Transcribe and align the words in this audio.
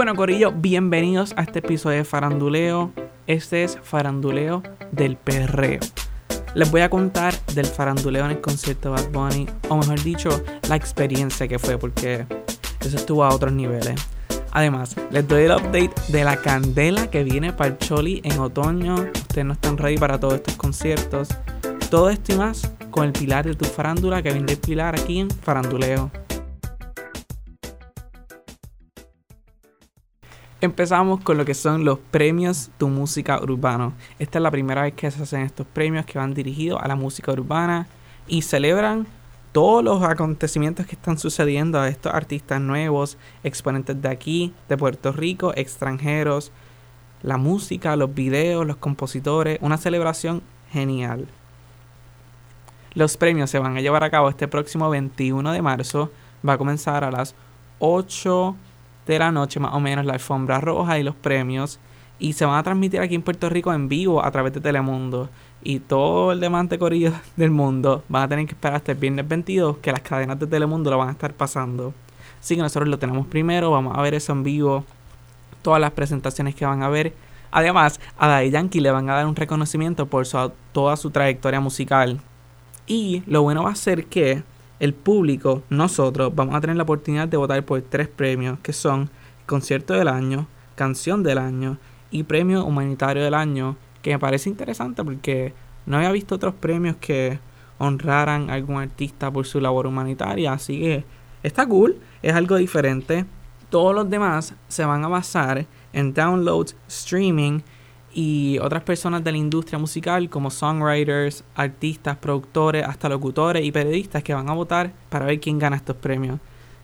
Bueno, 0.00 0.16
Corillo, 0.16 0.50
bienvenidos 0.50 1.34
a 1.36 1.42
este 1.42 1.58
episodio 1.58 1.98
de 1.98 2.04
Faranduleo. 2.04 2.90
Este 3.26 3.64
es 3.64 3.78
Faranduleo 3.82 4.62
del 4.92 5.18
Perreo. 5.18 5.80
Les 6.54 6.70
voy 6.70 6.80
a 6.80 6.88
contar 6.88 7.34
del 7.48 7.66
faranduleo 7.66 8.24
en 8.24 8.30
el 8.30 8.40
concierto 8.40 8.88
de 8.88 8.94
Bad 8.94 9.10
Bunny, 9.10 9.46
o 9.68 9.76
mejor 9.76 10.02
dicho, 10.02 10.42
la 10.70 10.76
experiencia 10.76 11.46
que 11.48 11.58
fue, 11.58 11.76
porque 11.76 12.24
eso 12.80 12.96
estuvo 12.96 13.22
a 13.22 13.28
otros 13.28 13.52
niveles. 13.52 14.00
Además, 14.52 14.96
les 15.10 15.28
doy 15.28 15.42
el 15.42 15.52
update 15.52 15.92
de 16.08 16.24
la 16.24 16.36
candela 16.40 17.10
que 17.10 17.22
viene 17.22 17.52
para 17.52 17.72
el 17.72 17.76
Choli 17.76 18.22
en 18.24 18.38
otoño. 18.38 18.94
Ustedes 18.94 19.44
no 19.44 19.52
están 19.52 19.76
ready 19.76 19.98
para 19.98 20.18
todos 20.18 20.36
estos 20.36 20.56
conciertos. 20.56 21.28
Todo 21.90 22.08
esto 22.08 22.32
y 22.32 22.36
más 22.36 22.72
con 22.90 23.04
el 23.04 23.12
pilar 23.12 23.44
de 23.44 23.54
tu 23.54 23.66
farándula 23.66 24.22
que 24.22 24.32
viene 24.32 24.52
el 24.52 24.58
pilar 24.58 24.98
aquí 24.98 25.20
en 25.20 25.30
Faranduleo. 25.30 26.10
Empezamos 30.62 31.22
con 31.22 31.38
lo 31.38 31.46
que 31.46 31.54
son 31.54 31.86
los 31.86 31.98
premios 31.98 32.70
Tu 32.76 32.86
Música 32.86 33.40
Urbano. 33.40 33.94
Esta 34.18 34.38
es 34.38 34.42
la 34.42 34.50
primera 34.50 34.82
vez 34.82 34.92
que 34.92 35.10
se 35.10 35.22
hacen 35.22 35.40
estos 35.40 35.66
premios 35.66 36.04
que 36.04 36.18
van 36.18 36.34
dirigidos 36.34 36.82
a 36.82 36.86
la 36.86 36.96
música 36.96 37.32
urbana 37.32 37.86
y 38.28 38.42
celebran 38.42 39.06
todos 39.52 39.82
los 39.82 40.02
acontecimientos 40.02 40.84
que 40.84 40.96
están 40.96 41.18
sucediendo 41.18 41.80
a 41.80 41.88
estos 41.88 42.12
artistas 42.12 42.60
nuevos, 42.60 43.16
exponentes 43.42 44.02
de 44.02 44.10
aquí, 44.10 44.52
de 44.68 44.76
Puerto 44.76 45.12
Rico, 45.12 45.54
extranjeros, 45.56 46.52
la 47.22 47.38
música, 47.38 47.96
los 47.96 48.14
videos, 48.14 48.66
los 48.66 48.76
compositores, 48.76 49.58
una 49.62 49.78
celebración 49.78 50.42
genial. 50.70 51.26
Los 52.92 53.16
premios 53.16 53.48
se 53.48 53.58
van 53.58 53.78
a 53.78 53.80
llevar 53.80 54.04
a 54.04 54.10
cabo 54.10 54.28
este 54.28 54.46
próximo 54.46 54.90
21 54.90 55.52
de 55.52 55.62
marzo, 55.62 56.10
va 56.46 56.52
a 56.52 56.58
comenzar 56.58 57.02
a 57.02 57.10
las 57.10 57.34
8 57.78 58.56
de 59.06 59.18
la 59.18 59.32
noche 59.32 59.60
más 59.60 59.74
o 59.74 59.80
menos 59.80 60.04
la 60.04 60.14
alfombra 60.14 60.60
roja 60.60 60.98
y 60.98 61.02
los 61.02 61.14
premios 61.14 61.80
y 62.18 62.34
se 62.34 62.44
van 62.44 62.58
a 62.58 62.62
transmitir 62.62 63.00
aquí 63.00 63.14
en 63.14 63.22
Puerto 63.22 63.48
Rico 63.48 63.72
en 63.72 63.88
vivo 63.88 64.24
a 64.24 64.30
través 64.30 64.52
de 64.52 64.60
Telemundo 64.60 65.30
y 65.62 65.80
todo 65.80 66.32
el 66.32 66.40
demás 66.40 66.68
de 66.68 66.78
corrido 66.78 67.12
del 67.36 67.50
mundo 67.50 68.04
van 68.08 68.24
a 68.24 68.28
tener 68.28 68.46
que 68.46 68.52
esperar 68.52 68.76
hasta 68.76 68.92
el 68.92 68.98
viernes 68.98 69.26
22 69.26 69.78
que 69.78 69.90
las 69.90 70.02
cadenas 70.02 70.38
de 70.38 70.46
Telemundo 70.46 70.90
lo 70.90 70.98
van 70.98 71.08
a 71.08 71.12
estar 71.12 71.32
pasando. 71.32 71.92
Así 72.40 72.56
que 72.56 72.62
nosotros 72.62 72.88
lo 72.88 72.98
tenemos 72.98 73.26
primero, 73.26 73.70
vamos 73.70 73.96
a 73.96 74.02
ver 74.02 74.14
eso 74.14 74.32
en 74.32 74.42
vivo, 74.42 74.84
todas 75.62 75.80
las 75.80 75.90
presentaciones 75.90 76.54
que 76.54 76.64
van 76.64 76.82
a 76.82 76.88
ver. 76.88 77.12
Además, 77.50 78.00
a 78.16 78.28
Daddy 78.28 78.50
Yankee 78.50 78.80
le 78.80 78.90
van 78.90 79.10
a 79.10 79.14
dar 79.16 79.26
un 79.26 79.36
reconocimiento 79.36 80.06
por 80.06 80.26
toda 80.72 80.96
su 80.96 81.10
trayectoria 81.10 81.60
musical. 81.60 82.20
Y 82.86 83.22
lo 83.26 83.42
bueno 83.42 83.64
va 83.64 83.70
a 83.70 83.74
ser 83.74 84.06
que 84.06 84.42
el 84.80 84.94
público, 84.94 85.62
nosotros, 85.68 86.34
vamos 86.34 86.54
a 86.54 86.60
tener 86.60 86.76
la 86.76 86.82
oportunidad 86.82 87.28
de 87.28 87.36
votar 87.36 87.62
por 87.64 87.80
tres 87.82 88.08
premios, 88.08 88.58
que 88.60 88.72
son 88.72 89.10
Concierto 89.46 89.94
del 89.94 90.08
Año, 90.08 90.46
Canción 90.74 91.22
del 91.22 91.38
Año 91.38 91.78
y 92.10 92.22
Premio 92.22 92.64
Humanitario 92.64 93.22
del 93.22 93.34
Año, 93.34 93.76
que 94.02 94.12
me 94.12 94.18
parece 94.18 94.48
interesante 94.48 95.04
porque 95.04 95.52
no 95.84 95.98
había 95.98 96.10
visto 96.10 96.34
otros 96.34 96.54
premios 96.54 96.96
que 96.96 97.38
honraran 97.78 98.48
a 98.48 98.54
algún 98.54 98.78
artista 98.78 99.30
por 99.30 99.46
su 99.46 99.60
labor 99.60 99.86
humanitaria, 99.86 100.52
así 100.52 100.80
que 100.80 101.04
está 101.42 101.66
cool, 101.66 101.98
es 102.22 102.34
algo 102.34 102.56
diferente. 102.56 103.26
Todos 103.68 103.94
los 103.94 104.08
demás 104.08 104.54
se 104.68 104.84
van 104.84 105.04
a 105.04 105.08
basar 105.08 105.66
en 105.92 106.14
downloads, 106.14 106.74
streaming 106.88 107.60
y 108.12 108.58
otras 108.58 108.82
personas 108.82 109.22
de 109.22 109.32
la 109.32 109.38
industria 109.38 109.78
musical 109.78 110.28
como 110.28 110.50
songwriters, 110.50 111.44
artistas, 111.54 112.16
productores, 112.16 112.84
hasta 112.84 113.08
locutores 113.08 113.64
y 113.64 113.72
periodistas 113.72 114.22
que 114.22 114.34
van 114.34 114.48
a 114.48 114.54
votar 114.54 114.92
para 115.08 115.26
ver 115.26 115.40
quién 115.40 115.58
gana 115.58 115.76
estos 115.76 115.96
premios, 115.96 116.40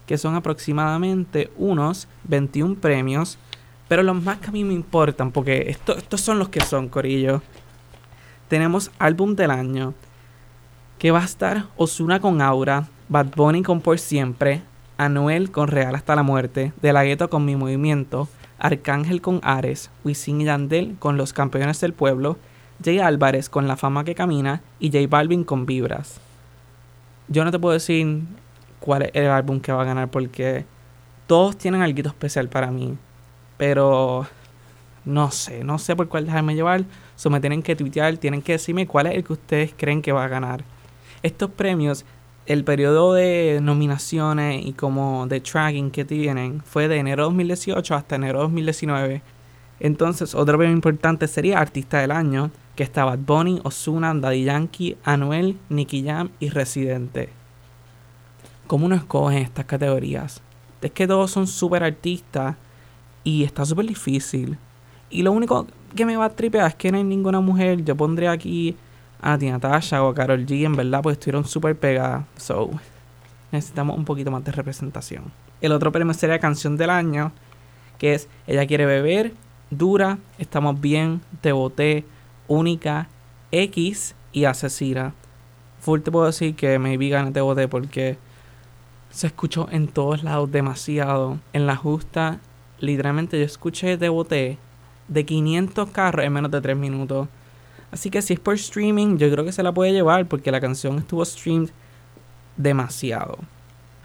que 0.06 0.18
son 0.18 0.34
aproximadamente 0.34 1.50
unos 1.56 2.08
21 2.24 2.76
premios 2.76 3.38
pero 3.88 4.02
los 4.02 4.20
más 4.22 4.38
que 4.38 4.48
a 4.48 4.52
mí 4.52 4.64
me 4.64 4.74
importan, 4.74 5.30
porque 5.30 5.66
estos 5.68 6.20
son 6.20 6.38
los 6.38 6.48
que 6.48 6.60
son, 6.60 6.88
Corillo. 6.88 7.42
Tenemos 8.48 8.90
álbum 8.98 9.36
del 9.36 9.50
año, 9.50 9.94
que 10.98 11.10
va 11.10 11.20
a 11.20 11.24
estar 11.24 11.66
Osuna 11.76 12.20
con 12.20 12.40
Aura, 12.42 12.88
Bad 13.08 13.26
Bunny 13.36 13.62
con 13.62 13.80
Por 13.80 13.98
Siempre, 13.98 14.62
Anuel 14.98 15.50
con 15.50 15.68
Real 15.68 15.94
hasta 15.94 16.16
la 16.16 16.22
muerte, 16.22 16.72
De 16.80 16.92
la 16.92 17.04
Gueto 17.04 17.30
con 17.30 17.44
Mi 17.44 17.54
Movimiento, 17.54 18.28
Arcángel 18.58 19.20
con 19.20 19.40
Ares, 19.42 19.90
Wisin 20.04 20.40
y 20.40 20.44
Yandel 20.44 20.96
con 20.98 21.16
Los 21.16 21.32
Campeones 21.32 21.80
del 21.80 21.92
Pueblo, 21.92 22.38
Jay 22.82 22.98
Álvarez 22.98 23.48
con 23.48 23.68
La 23.68 23.76
Fama 23.76 24.04
que 24.04 24.14
Camina 24.14 24.62
y 24.78 24.90
J 24.90 25.06
Balvin 25.08 25.44
con 25.44 25.66
Vibras. 25.66 26.20
Yo 27.28 27.44
no 27.44 27.50
te 27.50 27.58
puedo 27.58 27.74
decir 27.74 28.22
cuál 28.80 29.02
es 29.02 29.10
el 29.14 29.28
álbum 29.28 29.60
que 29.60 29.72
va 29.72 29.82
a 29.82 29.86
ganar 29.86 30.10
porque 30.10 30.64
todos 31.26 31.56
tienen 31.56 31.82
algo 31.82 32.08
especial 32.08 32.48
para 32.48 32.70
mí. 32.70 32.96
Pero 33.56 34.26
no 35.04 35.30
sé, 35.30 35.64
no 35.64 35.78
sé 35.78 35.96
por 35.96 36.08
cuál 36.08 36.26
dejarme 36.26 36.54
llevar. 36.54 36.84
So 37.16 37.30
me 37.30 37.40
tienen 37.40 37.62
que 37.62 37.76
tuitear, 37.76 38.16
tienen 38.18 38.42
que 38.42 38.52
decirme 38.52 38.86
cuál 38.86 39.06
es 39.06 39.14
el 39.14 39.24
que 39.24 39.32
ustedes 39.32 39.74
creen 39.76 40.02
que 40.02 40.12
va 40.12 40.24
a 40.24 40.28
ganar. 40.28 40.64
Estos 41.22 41.50
premios, 41.50 42.04
el 42.46 42.64
periodo 42.64 43.14
de 43.14 43.58
nominaciones 43.60 44.64
y 44.64 44.72
como 44.72 45.26
de 45.26 45.40
tracking 45.40 45.90
que 45.90 46.04
tienen 46.04 46.62
fue 46.62 46.86
de 46.88 46.96
enero 46.96 47.24
2018 47.24 47.94
hasta 47.94 48.16
enero 48.16 48.40
2019. 48.40 49.22
Entonces, 49.80 50.34
otro 50.34 50.56
premio 50.56 50.74
importante 50.74 51.28
sería 51.28 51.58
Artista 51.58 51.98
del 51.98 52.12
Año, 52.12 52.50
que 52.76 52.82
está 52.82 53.04
Bad 53.04 53.18
Bunny, 53.18 53.60
Ozuna, 53.64 54.14
Daddy 54.14 54.44
Yankee, 54.44 54.96
Anuel, 55.04 55.58
Nicky 55.68 56.04
Jam 56.04 56.30
y 56.40 56.48
Residente. 56.48 57.30
¿Cómo 58.66 58.86
uno 58.86 58.94
escoge 58.94 59.40
estas 59.40 59.66
categorías? 59.66 60.40
Es 60.80 60.92
que 60.92 61.06
todos 61.06 61.30
son 61.30 61.46
super 61.46 61.82
artistas 61.82 62.56
y 63.24 63.42
está 63.42 63.64
súper 63.64 63.86
difícil. 63.86 64.56
Y 65.10 65.22
lo 65.22 65.32
único 65.32 65.66
que 65.94 66.06
me 66.06 66.16
va 66.16 66.26
a 66.26 66.30
tripear 66.30 66.68
es 66.68 66.74
que 66.74 66.90
no 66.92 66.98
hay 66.98 67.04
ninguna 67.04 67.40
mujer. 67.40 67.84
Yo 67.84 67.96
pondré 67.96 68.28
aquí 68.28 68.76
a 69.20 69.38
Tina 69.38 69.58
o 69.58 70.08
a 70.08 70.14
Carol 70.14 70.46
G, 70.46 70.64
en 70.64 70.76
verdad, 70.76 71.02
pues 71.02 71.14
estuvieron 71.14 71.44
súper 71.44 71.78
pegadas. 71.78 72.24
So, 72.36 72.70
necesitamos 73.52 73.96
un 73.96 74.04
poquito 74.04 74.30
más 74.30 74.44
de 74.44 74.52
representación. 74.52 75.24
El 75.60 75.72
otro 75.72 75.90
premio 75.92 76.12
sería 76.14 76.38
Canción 76.38 76.76
del 76.76 76.90
Año, 76.90 77.32
que 77.98 78.14
es 78.14 78.28
Ella 78.46 78.66
quiere 78.66 78.86
beber, 78.86 79.32
Dura, 79.70 80.18
Estamos 80.38 80.80
bien, 80.80 81.20
Te 81.40 81.52
boté, 81.52 82.04
Única, 82.48 83.08
X 83.50 84.14
y 84.32 84.44
Asesina. 84.44 85.14
Full 85.80 86.00
te 86.00 86.10
puedo 86.10 86.26
decir 86.26 86.54
que 86.54 86.78
maybe 86.78 87.08
gane 87.08 87.32
Te 87.32 87.40
boté 87.40 87.68
porque 87.68 88.18
se 89.10 89.28
escuchó 89.28 89.68
en 89.70 89.88
todos 89.88 90.22
lados 90.22 90.50
demasiado. 90.52 91.38
En 91.52 91.66
la 91.66 91.76
justa 91.76 92.38
literalmente 92.78 93.38
yo 93.38 93.44
escuché 93.44 93.96
de 93.96 94.08
boté 94.08 94.58
de 95.08 95.24
500 95.24 95.90
carros 95.90 96.26
en 96.26 96.32
menos 96.32 96.50
de 96.50 96.60
3 96.60 96.76
minutos. 96.76 97.28
Así 97.96 98.10
que 98.10 98.20
si 98.20 98.34
es 98.34 98.40
por 98.40 98.56
streaming, 98.56 99.16
yo 99.16 99.30
creo 99.30 99.42
que 99.42 99.52
se 99.52 99.62
la 99.62 99.72
puede 99.72 99.90
llevar 99.90 100.26
porque 100.26 100.50
la 100.50 100.60
canción 100.60 100.98
estuvo 100.98 101.24
streamed 101.24 101.70
demasiado. 102.58 103.38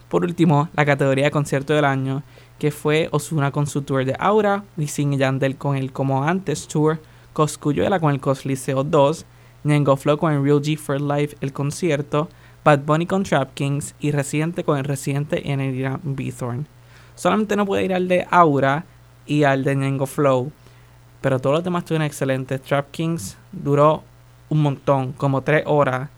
Por 0.08 0.24
último, 0.24 0.70
la 0.78 0.86
categoría 0.86 1.26
de 1.26 1.32
concierto 1.32 1.74
del 1.74 1.84
año, 1.84 2.24
que 2.58 2.72
fue 2.72 3.10
Osuna 3.12 3.52
con 3.52 3.68
su 3.68 3.82
tour 3.82 4.06
de 4.06 4.16
Aura, 4.18 4.64
Wisin 4.78 5.12
y 5.12 5.18
Yandel 5.18 5.58
con 5.58 5.76
el 5.76 5.92
Como 5.92 6.24
Antes 6.24 6.70
Tour, 6.70 7.02
Coscuyuela 7.34 8.00
con 8.00 8.14
el 8.14 8.22
Cosliceo 8.22 8.86
2, 8.86 9.26
Ñengo 9.66 9.98
Flow 9.98 10.18
con 10.18 10.32
el 10.32 10.42
Real 10.42 10.62
G 10.62 10.78
for 10.78 11.02
Life 11.02 11.36
el 11.42 11.52
concierto, 11.52 12.30
Bad 12.64 12.86
Bunny 12.86 13.06
con 13.06 13.24
Trap 13.24 13.54
Kings 13.56 13.94
y 14.00 14.12
Residente 14.12 14.64
con 14.64 14.78
el 14.78 14.86
Residente 14.86 15.52
en 15.52 15.60
el 15.60 15.76
Irán 15.76 16.00
Bithorn. 16.02 16.66
Solamente 17.16 17.58
no 17.58 17.66
puede 17.66 17.84
ir 17.84 17.94
al 17.94 18.08
de 18.08 18.26
Aura 18.32 18.86
y 19.26 19.44
al 19.44 19.66
de 19.66 19.76
Nengo 19.76 20.06
Flow. 20.06 20.50
Pero 21.22 21.40
todos 21.40 21.56
los 21.56 21.64
demás 21.64 21.84
estuvieron 21.84 22.06
excelentes. 22.06 22.62
Trap 22.62 22.92
Kings 22.92 23.38
duró 23.52 24.04
un 24.50 24.62
montón, 24.62 25.14
como 25.14 25.42
tres 25.42 25.64
horas. 25.66 26.10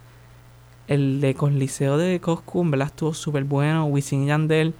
El 0.88 1.22
de 1.22 1.36
Liceo 1.52 1.97
de 1.97 2.19
Coscu, 2.19 2.62
en 2.62 2.72
verdad 2.72 2.88
estuvo 2.88 3.13
súper 3.13 3.44
bueno. 3.44 3.86
Wisin 3.86 4.24
y 4.24 4.28
Yandel 4.28 4.74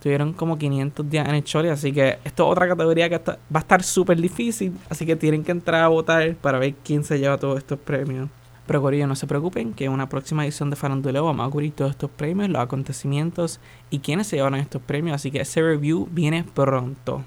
tuvieron 0.00 0.32
como 0.32 0.56
500 0.56 1.10
días 1.10 1.28
en 1.28 1.34
el 1.34 1.44
Choli. 1.44 1.68
Así 1.68 1.92
que 1.92 2.18
esto 2.24 2.44
es 2.44 2.52
otra 2.52 2.68
categoría 2.68 3.08
que 3.08 3.18
va 3.18 3.38
a 3.54 3.58
estar 3.58 3.82
súper 3.82 4.20
difícil. 4.20 4.72
Así 4.88 5.04
que 5.04 5.16
tienen 5.16 5.42
que 5.42 5.52
entrar 5.52 5.82
a 5.82 5.88
votar 5.88 6.34
para 6.36 6.58
ver 6.58 6.74
quién 6.84 7.04
se 7.04 7.18
lleva 7.18 7.38
todos 7.38 7.58
estos 7.58 7.78
premios. 7.78 8.28
Pero 8.66 8.82
Corillo, 8.82 9.06
no 9.06 9.14
se 9.14 9.28
preocupen 9.28 9.74
que 9.74 9.84
en 9.84 9.92
una 9.92 10.08
próxima 10.08 10.44
edición 10.44 10.70
de 10.70 10.76
Faranduleo 10.76 11.24
vamos 11.24 11.46
a 11.46 11.50
cubrir 11.50 11.72
todos 11.72 11.92
estos 11.92 12.10
premios, 12.10 12.48
los 12.50 12.60
acontecimientos 12.60 13.60
y 13.90 14.00
quiénes 14.00 14.26
se 14.26 14.36
llevaron 14.36 14.58
estos 14.58 14.82
premios. 14.82 15.14
Así 15.14 15.30
que 15.30 15.40
ese 15.40 15.62
review 15.62 16.08
viene 16.10 16.44
pronto. 16.44 17.22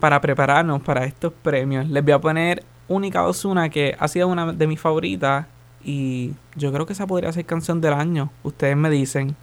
Para 0.00 0.20
prepararnos 0.22 0.80
para 0.80 1.04
estos 1.04 1.30
premios, 1.30 1.86
les 1.88 2.02
voy 2.02 2.12
a 2.12 2.18
poner 2.18 2.64
Única 2.88 3.26
Osuna, 3.26 3.68
que 3.68 3.94
ha 3.98 4.08
sido 4.08 4.28
una 4.28 4.50
de 4.52 4.66
mis 4.66 4.80
favoritas. 4.80 5.46
Y 5.84 6.32
yo 6.56 6.72
creo 6.72 6.86
que 6.86 6.94
esa 6.94 7.06
podría 7.06 7.30
ser 7.32 7.44
canción 7.44 7.82
del 7.82 7.92
año. 7.92 8.30
Ustedes 8.42 8.76
me 8.76 8.88
dicen. 8.88 9.36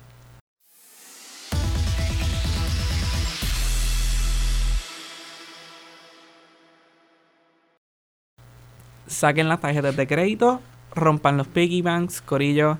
Saquen 9.06 9.48
las 9.48 9.62
tarjetas 9.62 9.95
de 9.95 10.07
crédito 10.07 10.60
rompan 10.98 11.38
los 11.38 11.48
piggy 11.48 11.81
banks, 11.81 12.21
corillo. 12.21 12.80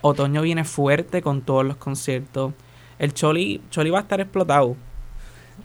Otoño 0.00 0.42
viene 0.42 0.64
fuerte 0.64 1.20
con 1.20 1.42
todos 1.42 1.64
los 1.64 1.76
conciertos. 1.76 2.54
El 2.98 3.12
Choli, 3.12 3.62
Choli 3.70 3.90
va 3.90 3.98
a 3.98 4.02
estar 4.02 4.20
explotado. 4.20 4.76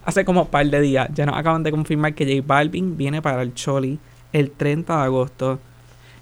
Hace 0.03 0.25
como 0.25 0.43
un 0.43 0.47
par 0.47 0.65
de 0.67 0.81
días, 0.81 1.09
ya 1.13 1.25
nos 1.25 1.37
acaban 1.37 1.63
de 1.63 1.71
confirmar 1.71 2.13
que 2.13 2.25
J 2.25 2.45
Balvin 2.45 2.97
viene 2.97 3.21
para 3.21 3.41
el 3.41 3.53
Choli 3.53 3.99
el 4.33 4.51
30 4.51 4.97
de 4.97 5.03
agosto. 5.03 5.59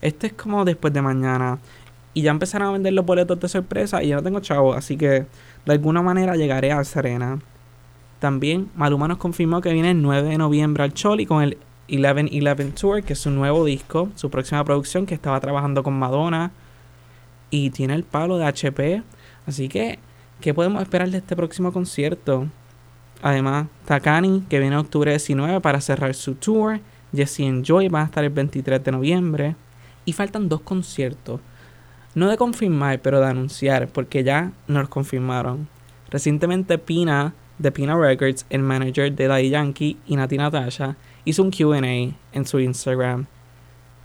Este 0.02 0.28
es 0.28 0.34
como 0.34 0.66
después 0.66 0.94
de 0.94 1.02
mañana. 1.02 1.60
Y 2.14 2.22
ya 2.22 2.32
empezaron 2.32 2.68
a 2.68 2.72
vender 2.72 2.94
los 2.94 3.06
boletos 3.06 3.40
de 3.40 3.48
sorpresa 3.48 4.04
y 4.04 4.10
yo 4.10 4.18
no 4.18 4.24
tengo 4.24 4.40
chavo, 4.40 4.74
así 4.74 4.98
que 4.98 5.26
de 5.66 5.72
alguna 5.72 6.02
manera 6.02 6.36
llegaré 6.36 6.72
a 6.72 6.84
Serena. 6.84 7.40
También 8.20 8.70
Maluma 8.76 9.08
nos 9.08 9.18
confirmó 9.18 9.62
que 9.62 9.74
viene 9.74 9.92
el 9.92 10.02
9 10.02 10.30
de 10.30 10.38
noviembre 10.38 10.84
al 10.84 10.94
Choli 10.94 11.26
con 11.26 11.42
el 11.42 11.58
11-11 11.90 12.74
Tour, 12.74 13.04
que 13.04 13.14
es 13.14 13.20
su 13.20 13.32
nuevo 13.32 13.66
disco, 13.66 14.10
su 14.16 14.30
próxima 14.30 14.64
producción 14.64 15.06
que 15.06 15.16
estaba 15.16 15.40
trabajando 15.40 15.84
con 15.84 15.98
Madonna. 15.98 16.52
Y 17.50 17.70
tiene 17.72 17.94
el 17.96 18.04
palo 18.04 18.38
de 18.38 18.46
HP. 18.46 19.04
Así 19.46 19.70
que, 19.70 20.00
¿qué 20.42 20.54
podemos 20.54 20.82
esperar 20.82 21.10
de 21.10 21.18
este 21.18 21.36
próximo 21.36 21.72
concierto? 21.72 22.48
Además, 23.24 23.68
Takani, 23.86 24.44
que 24.50 24.60
viene 24.60 24.76
en 24.76 24.82
octubre 24.82 25.10
19 25.10 25.62
para 25.62 25.80
cerrar 25.80 26.14
su 26.14 26.36
tour. 26.36 26.82
Jesse 27.16 27.48
and 27.48 27.64
Joy 27.64 27.88
van 27.88 28.02
a 28.02 28.06
estar 28.06 28.22
el 28.22 28.32
23 28.32 28.84
de 28.84 28.92
noviembre. 28.92 29.56
Y 30.04 30.12
faltan 30.12 30.50
dos 30.50 30.60
conciertos. 30.60 31.40
No 32.16 32.30
de 32.30 32.36
confirmar, 32.36 33.02
pero 33.02 33.22
de 33.22 33.28
anunciar, 33.28 33.88
porque 33.88 34.26
ya 34.26 34.52
nos 34.68 34.90
confirmaron. 34.90 35.70
Recientemente 36.12 36.78
Pina, 36.78 37.34
de 37.60 37.72
Pina 37.72 37.98
Records, 37.98 38.46
el 38.50 38.62
manager 38.62 39.16
de 39.16 39.28
Daddy 39.28 39.50
Yankee 39.50 39.98
y 40.06 40.18
Nati 40.18 40.38
Natasha, 40.38 40.98
hizo 41.24 41.44
un 41.44 41.52
QA 41.52 41.80
en 41.80 42.46
su 42.46 42.60
Instagram. 42.60 43.26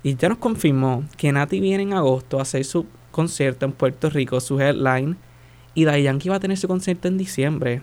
Y 0.05 0.15
ya 0.15 0.29
nos 0.29 0.39
confirmó 0.39 1.03
que 1.17 1.33
Nati 1.33 1.59
viene 1.59 1.83
en 1.83 1.93
agosto 1.93 2.39
a 2.39 2.43
hacer 2.43 2.65
su 2.65 2.87
concierto 3.11 3.67
en 3.67 3.73
Puerto 3.73 4.11
Rico, 4.11 4.39
su 4.39 4.61
headline. 4.61 5.17
Y 5.75 5.87
Daddy 5.87 6.05
Yankee 6.05 6.29
va 6.29 6.37
a 6.37 6.41
tener 6.41 6.57
su 6.57 6.69
concierto 6.69 7.09
en 7.09 7.19
diciembre. 7.19 7.83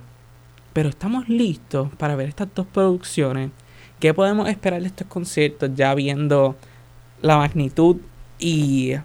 Pero 0.76 0.90
estamos 0.90 1.30
listos 1.30 1.88
para 1.96 2.18
ver 2.18 2.28
estas 2.28 2.50
dos 2.54 2.68
producciones. 2.68 3.50
¿Qué 4.02 4.14
podemos 4.14 4.50
esperar 4.50 4.82
de 4.82 4.88
estos 4.88 5.08
conciertos 5.08 5.70
ya 5.74 5.96
viendo 5.96 6.58
la 7.22 7.38
magnitud 7.38 7.96
y 8.40 8.96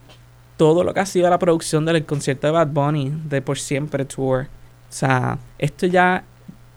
todo 0.56 0.82
lo 0.82 0.93
que 0.93 0.99
ha 0.99 1.06
sido 1.06 1.31
la 1.31 1.38
producción 1.38 1.84
del 1.84 2.05
concierto 2.05 2.49
de 2.49 2.55
Bad 2.55 2.67
Bunny 2.72 3.12
de 3.28 3.40
Por 3.40 3.56
Siempre 3.56 4.05
Tour? 4.05 4.49
O 4.88 4.93
sea, 4.93 5.38
esto 5.58 5.87
ya 5.87 6.25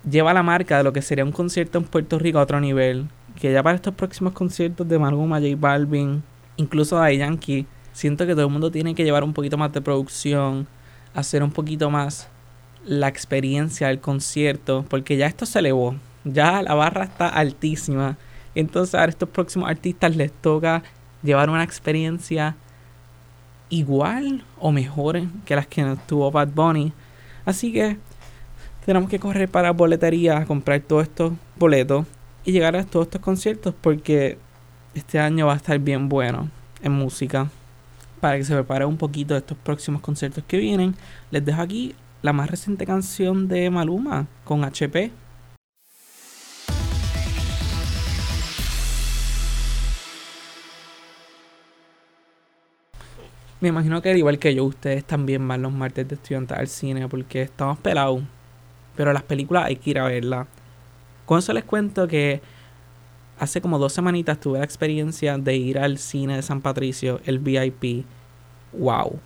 lleva 0.07 0.31
la 0.31 0.43
marca 0.43 0.77
de 0.77 0.83
lo 0.83 0.93
que 0.93 1.01
sería 1.01 1.25
un 1.25 1.31
concierto 1.31 1.79
en 1.79 1.85
Puerto 1.85 2.19
Rico 2.19 2.37
a 2.37 2.43
otro 2.43 2.61
nivel. 2.61 3.07
Que 3.41 3.51
ya 3.51 3.63
para 3.63 3.77
estos 3.77 3.95
próximos 3.95 4.33
conciertos 4.33 4.87
de 4.87 4.99
Maluma, 4.99 5.39
J 5.39 5.55
Balvin, 5.57 6.21
incluso 6.55 7.01
de 7.01 7.17
Yankee, 7.17 7.65
siento 7.93 8.27
que 8.27 8.33
todo 8.33 8.45
el 8.45 8.51
mundo 8.51 8.69
tiene 8.69 8.93
que 8.93 9.03
llevar 9.03 9.23
un 9.23 9.33
poquito 9.33 9.57
más 9.57 9.73
de 9.73 9.81
producción, 9.81 10.67
hacer 11.15 11.41
un 11.41 11.49
poquito 11.49 11.89
más 11.89 12.29
la 12.85 13.07
experiencia 13.07 13.87
del 13.87 13.99
concierto, 13.99 14.85
porque 14.89 15.17
ya 15.17 15.27
esto 15.27 15.45
se 15.45 15.59
elevó, 15.59 15.95
ya 16.23 16.61
la 16.61 16.73
barra 16.73 17.05
está 17.05 17.27
altísima. 17.27 18.17
Entonces 18.55 18.95
a 18.95 19.05
estos 19.05 19.29
próximos 19.29 19.69
artistas 19.69 20.15
les 20.15 20.31
toca 20.31 20.83
llevar 21.23 21.49
una 21.49 21.63
experiencia 21.63 22.55
igual 23.69 24.43
o 24.59 24.71
mejor 24.71 25.21
que 25.45 25.55
las 25.55 25.67
que 25.67 25.97
tuvo 26.07 26.31
Bad 26.31 26.49
Bunny. 26.49 26.93
Así 27.45 27.73
que 27.73 27.97
tenemos 28.85 29.09
que 29.09 29.19
correr 29.19 29.49
para 29.49 29.71
boletería 29.71 30.45
comprar 30.45 30.81
todos 30.81 31.03
estos 31.03 31.33
boletos 31.57 32.05
y 32.45 32.51
llegar 32.51 32.75
a 32.75 32.83
todos 32.83 33.07
estos 33.07 33.21
conciertos 33.21 33.73
porque 33.81 34.37
este 34.93 35.19
año 35.19 35.47
va 35.47 35.53
a 35.53 35.57
estar 35.57 35.79
bien 35.79 36.09
bueno 36.09 36.49
en 36.81 36.91
música. 36.91 37.49
Para 38.19 38.37
que 38.37 38.45
se 38.45 38.53
prepare 38.53 38.85
un 38.85 38.97
poquito 38.97 39.33
de 39.33 39.39
estos 39.39 39.57
próximos 39.57 40.01
conciertos 40.01 40.43
que 40.47 40.57
vienen, 40.57 40.95
les 41.31 41.43
dejo 41.43 41.61
aquí 41.61 41.95
la 42.23 42.31
más 42.31 42.49
reciente 42.49 42.85
canción 42.85 43.49
de 43.49 43.69
Maluma 43.69 44.27
con 44.45 44.63
HP. 44.63 45.11
Me 53.59 53.69
imagino 53.69 54.01
que 54.01 54.17
igual 54.17 54.39
que 54.39 54.55
yo, 54.55 54.63
ustedes 54.63 55.03
también 55.03 55.45
van 55.47 55.61
los 55.61 55.71
martes 55.73 56.07
de 56.07 56.15
estudiantes 56.15 56.57
al 56.57 56.67
cine 56.67 57.07
porque 57.09 57.41
estamos 57.41 57.77
pelados. 57.79 58.23
Pero 58.95 59.11
las 59.11 59.23
películas 59.23 59.65
hay 59.65 59.75
que 59.75 59.89
ir 59.89 59.99
a 59.99 60.05
verlas. 60.05 60.47
Con 61.25 61.39
eso 61.39 61.51
les 61.51 61.65
cuento 61.65 62.07
que 62.07 62.41
hace 63.37 63.59
como 63.59 63.79
dos 63.79 63.91
semanitas 63.91 64.39
tuve 64.39 64.59
la 64.59 64.65
experiencia 64.65 65.37
de 65.37 65.55
ir 65.57 65.77
al 65.77 65.97
cine 65.97 66.37
de 66.37 66.41
San 66.41 66.61
Patricio, 66.61 67.19
el 67.25 67.39
VIP. 67.39 68.05
¡Wow! 68.71 69.19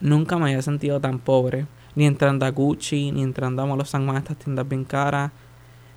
Nunca 0.00 0.36
me 0.38 0.50
había 0.50 0.62
sentido 0.62 1.00
tan 1.00 1.18
pobre 1.18 1.66
ni 1.96 2.06
entrando 2.06 2.46
a 2.46 2.50
Gucci, 2.50 3.10
ni 3.10 3.22
entrando 3.22 3.62
a 3.62 3.76
los 3.76 3.88
San 3.90 4.04
Juan, 4.04 4.18
estas 4.18 4.36
tiendas 4.36 4.68
bien 4.68 4.84
caras. 4.84 5.32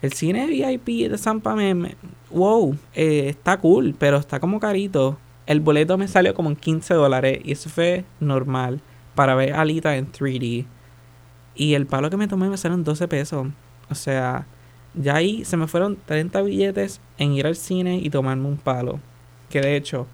El 0.01 0.13
cine 0.13 0.47
VIP 0.47 1.09
de 1.11 1.17
Zampa 1.17 1.55
me, 1.55 1.95
wow, 2.31 2.75
eh, 2.95 3.27
está 3.27 3.57
cool, 3.57 3.93
pero 3.99 4.17
está 4.17 4.39
como 4.39 4.59
carito. 4.59 5.19
El 5.45 5.59
boleto 5.59 5.97
me 5.97 6.07
salió 6.07 6.33
como 6.33 6.49
en 6.49 6.55
15 6.55 6.93
dólares 6.93 7.41
y 7.43 7.51
eso 7.51 7.69
fue 7.69 8.05
normal 8.21 8.81
para 9.13 9.35
ver 9.35 9.53
Alita 9.53 9.97
en 9.97 10.09
3D. 10.09 10.65
Y 11.55 11.73
el 11.73 11.85
palo 11.85 12.09
que 12.09 12.15
me 12.15 12.29
tomé 12.29 12.49
me 12.49 12.55
salió 12.55 12.77
en 12.77 12.85
12 12.85 13.07
pesos. 13.09 13.47
O 13.89 13.95
sea, 13.95 14.47
ya 14.93 15.15
ahí 15.15 15.43
se 15.43 15.57
me 15.57 15.67
fueron 15.67 15.97
30 16.05 16.41
billetes 16.43 17.01
en 17.17 17.33
ir 17.33 17.45
al 17.45 17.57
cine 17.57 17.97
y 17.97 18.09
tomarme 18.09 18.47
un 18.47 18.57
palo. 18.57 19.01
Que 19.49 19.59
de 19.59 19.75
hecho, 19.75 20.07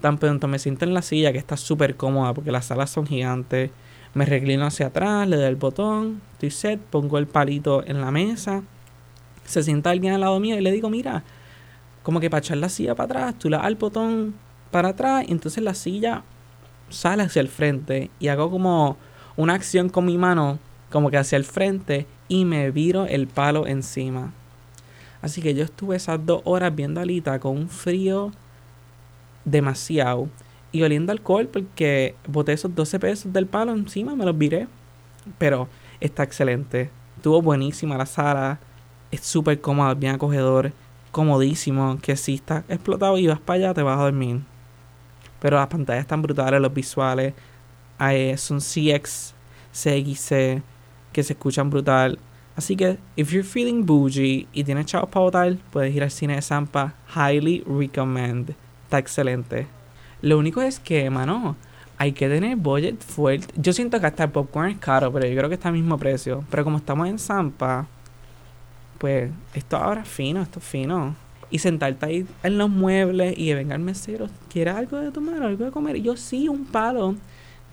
tan 0.00 0.16
pronto 0.16 0.48
me 0.48 0.58
siento 0.58 0.86
en 0.86 0.94
la 0.94 1.02
silla 1.02 1.32
que 1.32 1.38
está 1.38 1.58
súper 1.58 1.96
cómoda 1.96 2.32
porque 2.32 2.52
las 2.52 2.64
salas 2.64 2.88
son 2.88 3.06
gigantes 3.06 3.70
me 4.16 4.24
reclino 4.24 4.64
hacia 4.64 4.86
atrás, 4.86 5.28
le 5.28 5.36
doy 5.36 5.44
el 5.44 5.56
botón, 5.56 6.22
estoy 6.32 6.50
set, 6.50 6.80
pongo 6.80 7.18
el 7.18 7.26
palito 7.26 7.86
en 7.86 8.00
la 8.00 8.10
mesa. 8.10 8.62
Se 9.44 9.62
sienta 9.62 9.90
alguien 9.90 10.14
al 10.14 10.22
lado 10.22 10.40
mío 10.40 10.56
y 10.56 10.62
le 10.62 10.72
digo, 10.72 10.88
mira, 10.88 11.22
como 12.02 12.18
que 12.18 12.30
para 12.30 12.38
echar 12.38 12.56
la 12.56 12.70
silla 12.70 12.94
para 12.94 13.04
atrás, 13.04 13.38
tú 13.38 13.50
le 13.50 13.58
das 13.58 13.66
el 13.66 13.74
botón 13.74 14.34
para 14.70 14.88
atrás 14.88 15.26
y 15.28 15.32
entonces 15.32 15.62
la 15.62 15.74
silla 15.74 16.22
sale 16.88 17.24
hacia 17.24 17.40
el 17.40 17.48
frente 17.48 18.10
y 18.18 18.28
hago 18.28 18.50
como 18.50 18.96
una 19.36 19.52
acción 19.52 19.90
con 19.90 20.06
mi 20.06 20.16
mano 20.16 20.60
como 20.90 21.10
que 21.10 21.18
hacia 21.18 21.36
el 21.36 21.44
frente 21.44 22.06
y 22.26 22.46
me 22.46 22.70
viro 22.70 23.04
el 23.04 23.26
palo 23.26 23.66
encima. 23.66 24.32
Así 25.20 25.42
que 25.42 25.52
yo 25.52 25.62
estuve 25.62 25.96
esas 25.96 26.24
dos 26.24 26.40
horas 26.44 26.74
viendo 26.74 27.00
a 27.00 27.02
Alita 27.02 27.38
con 27.38 27.54
un 27.54 27.68
frío 27.68 28.32
demasiado 29.44 30.30
y 30.76 30.82
oliendo 30.82 31.12
alcohol 31.12 31.48
porque 31.50 32.14
boté 32.28 32.52
esos 32.52 32.74
12 32.74 32.98
pesos 32.98 33.32
del 33.32 33.46
palo 33.46 33.72
encima, 33.72 34.14
me 34.14 34.24
los 34.24 34.36
viré. 34.36 34.68
Pero 35.38 35.68
está 36.00 36.22
excelente. 36.22 36.90
Estuvo 37.16 37.40
buenísima 37.40 37.96
la 37.96 38.06
sala. 38.06 38.60
Es 39.10 39.22
súper 39.22 39.60
cómoda, 39.60 39.94
bien 39.94 40.14
acogedor. 40.14 40.72
Comodísimo. 41.10 41.98
Que 42.00 42.16
si 42.16 42.34
está 42.34 42.64
explotado 42.68 43.16
y 43.18 43.26
vas 43.26 43.40
para 43.40 43.56
allá, 43.56 43.74
te 43.74 43.82
vas 43.82 43.98
a 43.98 44.02
dormir. 44.02 44.42
Pero 45.40 45.56
las 45.56 45.68
pantallas 45.68 46.02
están 46.02 46.22
brutales, 46.22 46.60
los 46.60 46.72
visuales. 46.72 47.32
Eh, 47.98 48.36
son 48.36 48.58
CX, 48.58 49.34
CXC, 49.72 50.62
que 51.12 51.22
se 51.22 51.32
escuchan 51.32 51.70
brutal. 51.70 52.18
Así 52.54 52.76
que, 52.76 52.98
if 53.16 53.30
you're 53.32 53.46
feeling 53.46 53.84
bougie 53.84 54.46
y 54.52 54.64
tienes 54.64 54.86
chavos 54.86 55.08
para 55.08 55.24
votar, 55.24 55.56
puedes 55.70 55.94
ir 55.94 56.02
al 56.02 56.10
cine 56.10 56.36
de 56.36 56.42
Zampa. 56.42 56.94
Highly 57.14 57.64
recommend. 57.66 58.54
Está 58.84 58.98
excelente. 58.98 59.75
Lo 60.22 60.38
único 60.38 60.62
es 60.62 60.80
que, 60.80 61.10
mano, 61.10 61.56
hay 61.98 62.12
que 62.12 62.28
tener 62.28 62.56
budget 62.56 63.00
fuerte. 63.02 63.54
Yo 63.56 63.72
siento 63.72 64.00
que 64.00 64.06
hasta 64.06 64.24
el 64.24 64.30
popcorn 64.30 64.70
es 64.70 64.78
caro, 64.78 65.12
pero 65.12 65.26
yo 65.26 65.36
creo 65.36 65.48
que 65.48 65.54
está 65.54 65.68
al 65.68 65.74
mismo 65.74 65.98
precio. 65.98 66.44
Pero 66.50 66.64
como 66.64 66.78
estamos 66.78 67.08
en 67.08 67.18
Zampa, 67.18 67.86
pues 68.98 69.30
esto 69.54 69.76
ahora 69.76 70.02
es 70.02 70.08
fino, 70.08 70.42
esto 70.42 70.58
es 70.58 70.64
fino. 70.64 71.14
Y 71.50 71.58
sentarte 71.58 72.06
ahí 72.06 72.26
en 72.42 72.58
los 72.58 72.68
muebles 72.68 73.38
y 73.38 73.52
venga 73.54 73.74
el 73.74 73.80
mesero, 73.80 74.28
¿quieres 74.52 74.74
algo 74.74 74.98
de 74.98 75.12
tomar, 75.12 75.42
algo 75.42 75.64
de 75.64 75.70
comer? 75.70 75.96
Yo 76.02 76.16
sí, 76.16 76.48
un 76.48 76.66
palo. 76.66 77.14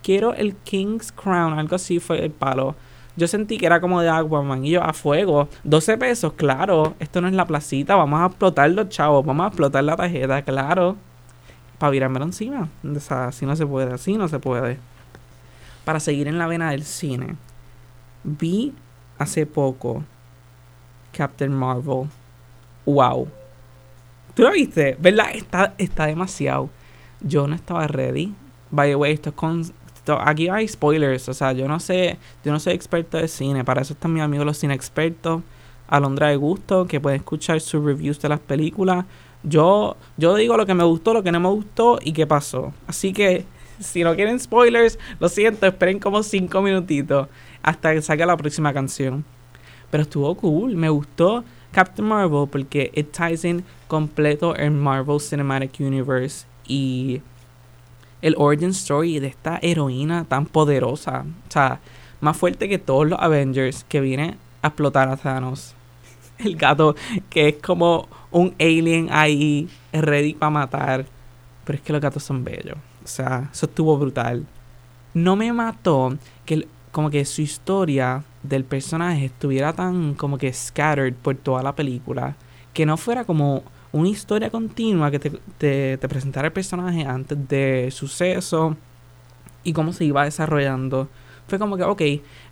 Quiero 0.02 0.34
el 0.34 0.54
King's 0.54 1.10
Crown, 1.10 1.58
algo 1.58 1.76
así 1.76 1.98
fue 1.98 2.24
el 2.24 2.30
palo. 2.30 2.76
Yo 3.16 3.26
sentí 3.26 3.58
que 3.58 3.66
era 3.66 3.80
como 3.80 4.00
de 4.00 4.08
Aquaman 4.10 4.64
y 4.64 4.70
yo 4.70 4.82
a 4.82 4.92
fuego. 4.92 5.48
12 5.64 5.98
pesos, 5.98 6.32
claro. 6.34 6.94
Esto 6.98 7.20
no 7.20 7.28
es 7.28 7.34
la 7.34 7.46
placita, 7.46 7.96
vamos 7.96 8.20
a 8.20 8.26
explotar 8.26 8.70
los 8.70 8.88
chavos, 8.88 9.24
vamos 9.24 9.44
a 9.44 9.48
explotar 9.48 9.84
la 9.84 9.96
tarjeta, 9.96 10.42
claro 10.42 10.96
para 11.84 11.90
virármelo 11.90 12.24
encima. 12.24 12.70
O 12.82 12.98
sea, 12.98 13.26
así 13.26 13.44
no 13.44 13.54
se 13.54 13.66
puede, 13.66 13.92
así 13.92 14.16
no 14.16 14.26
se 14.26 14.38
puede. 14.38 14.78
Para 15.84 16.00
seguir 16.00 16.28
en 16.28 16.38
la 16.38 16.46
vena 16.46 16.70
del 16.70 16.82
cine, 16.82 17.36
vi 18.22 18.72
hace 19.18 19.44
poco 19.44 20.02
Captain 21.12 21.52
Marvel. 21.52 22.08
Wow. 22.86 23.28
¿Tú 24.32 24.44
lo 24.44 24.52
viste? 24.52 24.96
¿Verdad? 24.98 25.26
Está, 25.34 25.74
está 25.76 26.06
demasiado. 26.06 26.70
Yo 27.20 27.46
no 27.46 27.54
estaba 27.54 27.86
ready. 27.86 28.34
By 28.70 28.88
the 28.88 28.96
way, 28.96 29.12
esto 29.12 29.28
es 29.28 29.36
con. 29.36 29.62
aquí 30.20 30.48
hay 30.48 30.66
spoilers. 30.66 31.28
O 31.28 31.34
sea, 31.34 31.52
yo 31.52 31.68
no 31.68 31.80
sé. 31.80 32.16
Yo 32.42 32.50
no 32.50 32.58
soy 32.60 32.72
experto 32.72 33.18
de 33.18 33.28
cine. 33.28 33.62
Para 33.62 33.82
eso 33.82 33.92
están 33.92 34.14
mis 34.14 34.22
amigos 34.22 34.46
los 34.46 34.56
cine 34.56 34.72
expertos. 34.72 35.42
Alondra 35.86 36.28
de 36.28 36.36
Gusto, 36.36 36.86
que 36.86 36.98
pueden 36.98 37.20
escuchar 37.20 37.60
sus 37.60 37.84
reviews 37.84 38.18
de 38.22 38.30
las 38.30 38.40
películas. 38.40 39.04
Yo, 39.44 39.96
yo 40.16 40.34
digo 40.34 40.56
lo 40.56 40.66
que 40.66 40.74
me 40.74 40.84
gustó, 40.84 41.14
lo 41.14 41.22
que 41.22 41.30
no 41.30 41.38
me 41.38 41.48
gustó 41.48 41.98
y 42.02 42.12
qué 42.12 42.26
pasó. 42.26 42.72
Así 42.86 43.12
que, 43.12 43.44
si 43.80 44.02
no 44.02 44.14
quieren 44.14 44.40
spoilers, 44.40 44.98
lo 45.20 45.28
siento, 45.28 45.66
esperen 45.66 45.98
como 45.98 46.22
cinco 46.22 46.62
minutitos 46.62 47.28
hasta 47.62 47.94
que 47.94 48.02
salga 48.02 48.26
la 48.26 48.36
próxima 48.36 48.72
canción. 48.72 49.24
Pero 49.90 50.02
estuvo 50.02 50.34
cool, 50.34 50.76
me 50.76 50.88
gustó 50.88 51.44
Captain 51.72 52.06
Marvel 52.06 52.48
porque 52.50 52.90
it 52.94 53.12
ties 53.12 53.44
in 53.44 53.64
completo 53.88 54.54
el 54.56 54.70
Marvel 54.70 55.20
Cinematic 55.20 55.80
Universe 55.80 56.46
y 56.66 57.20
el 58.22 58.34
origin 58.38 58.70
story 58.70 59.18
de 59.18 59.26
esta 59.28 59.58
heroína 59.60 60.24
tan 60.24 60.46
poderosa. 60.46 61.24
O 61.48 61.50
sea, 61.50 61.80
más 62.20 62.36
fuerte 62.36 62.68
que 62.68 62.78
todos 62.78 63.06
los 63.06 63.20
Avengers 63.20 63.84
que 63.84 64.00
viene 64.00 64.38
a 64.62 64.68
explotar 64.68 65.08
a 65.08 65.16
Thanos. 65.16 65.74
El 66.38 66.56
gato 66.56 66.96
que 67.28 67.48
es 67.48 67.56
como 67.56 68.08
un 68.34 68.52
alien 68.58 69.08
ahí 69.10 69.68
ready 69.92 70.34
para 70.34 70.50
matar. 70.50 71.06
Pero 71.64 71.76
es 71.76 71.82
que 71.82 71.92
los 71.92 72.02
gatos 72.02 72.22
son 72.22 72.44
bellos. 72.44 72.76
O 73.02 73.06
sea, 73.06 73.48
eso 73.52 73.66
estuvo 73.66 73.96
brutal. 73.96 74.44
No 75.14 75.36
me 75.36 75.52
mató 75.52 76.18
que 76.44 76.66
como 76.90 77.10
que 77.10 77.24
su 77.24 77.42
historia 77.42 78.24
del 78.42 78.64
personaje 78.64 79.26
estuviera 79.26 79.72
tan 79.72 80.14
como 80.14 80.36
que 80.36 80.52
scattered 80.52 81.14
por 81.14 81.36
toda 81.36 81.62
la 81.62 81.74
película. 81.74 82.36
Que 82.72 82.84
no 82.84 82.96
fuera 82.96 83.24
como 83.24 83.62
una 83.92 84.08
historia 84.08 84.50
continua 84.50 85.10
que 85.12 85.20
te, 85.20 85.30
te, 85.96 86.08
presentara 86.08 86.48
el 86.48 86.52
personaje 86.52 87.04
antes 87.04 87.38
de 87.48 87.88
suceso 87.92 88.76
y 89.62 89.72
cómo 89.72 89.92
se 89.92 90.04
iba 90.04 90.24
desarrollando. 90.24 91.08
Fue 91.46 91.58
como 91.60 91.76
que, 91.76 91.84
ok, 91.84 92.02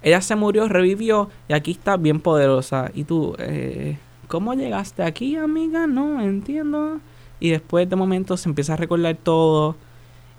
ella 0.03 0.21
se 0.21 0.37
murió, 0.37 0.69
revivió 0.69 1.29
y 1.49 1.55
aquí 1.55 1.73
está 1.73 1.97
bien 1.97 2.21
poderosa. 2.21 2.93
Y 2.95 3.03
tú, 3.05 3.35
eh, 3.39 3.99
¿cómo 4.33 4.55
llegaste 4.55 5.03
aquí, 5.03 5.37
amiga? 5.37 5.87
No 5.87 6.23
entiendo. 6.23 7.01
Y 7.39 7.51
después 7.51 7.87
de 7.91 7.97
momento 7.97 8.39
se 8.39 8.49
empieza 8.49 8.73
a 8.73 8.77
recordar 8.77 9.15
todo. 9.15 9.77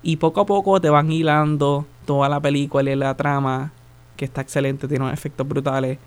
Y 0.02 0.16
poco 0.16 0.40
a 0.40 0.46
poco 0.46 0.80
te 0.80 0.90
van 0.90 1.12
hilando 1.12 1.86
toda 2.04 2.28
la 2.28 2.40
película 2.40 2.90
y 2.90 2.96
la 2.96 3.16
trama, 3.16 3.70
que 4.16 4.24
está 4.24 4.40
excelente, 4.40 4.88
tiene 4.88 5.04
unos 5.04 5.14
efectos 5.14 5.46
brutales. 5.46 5.98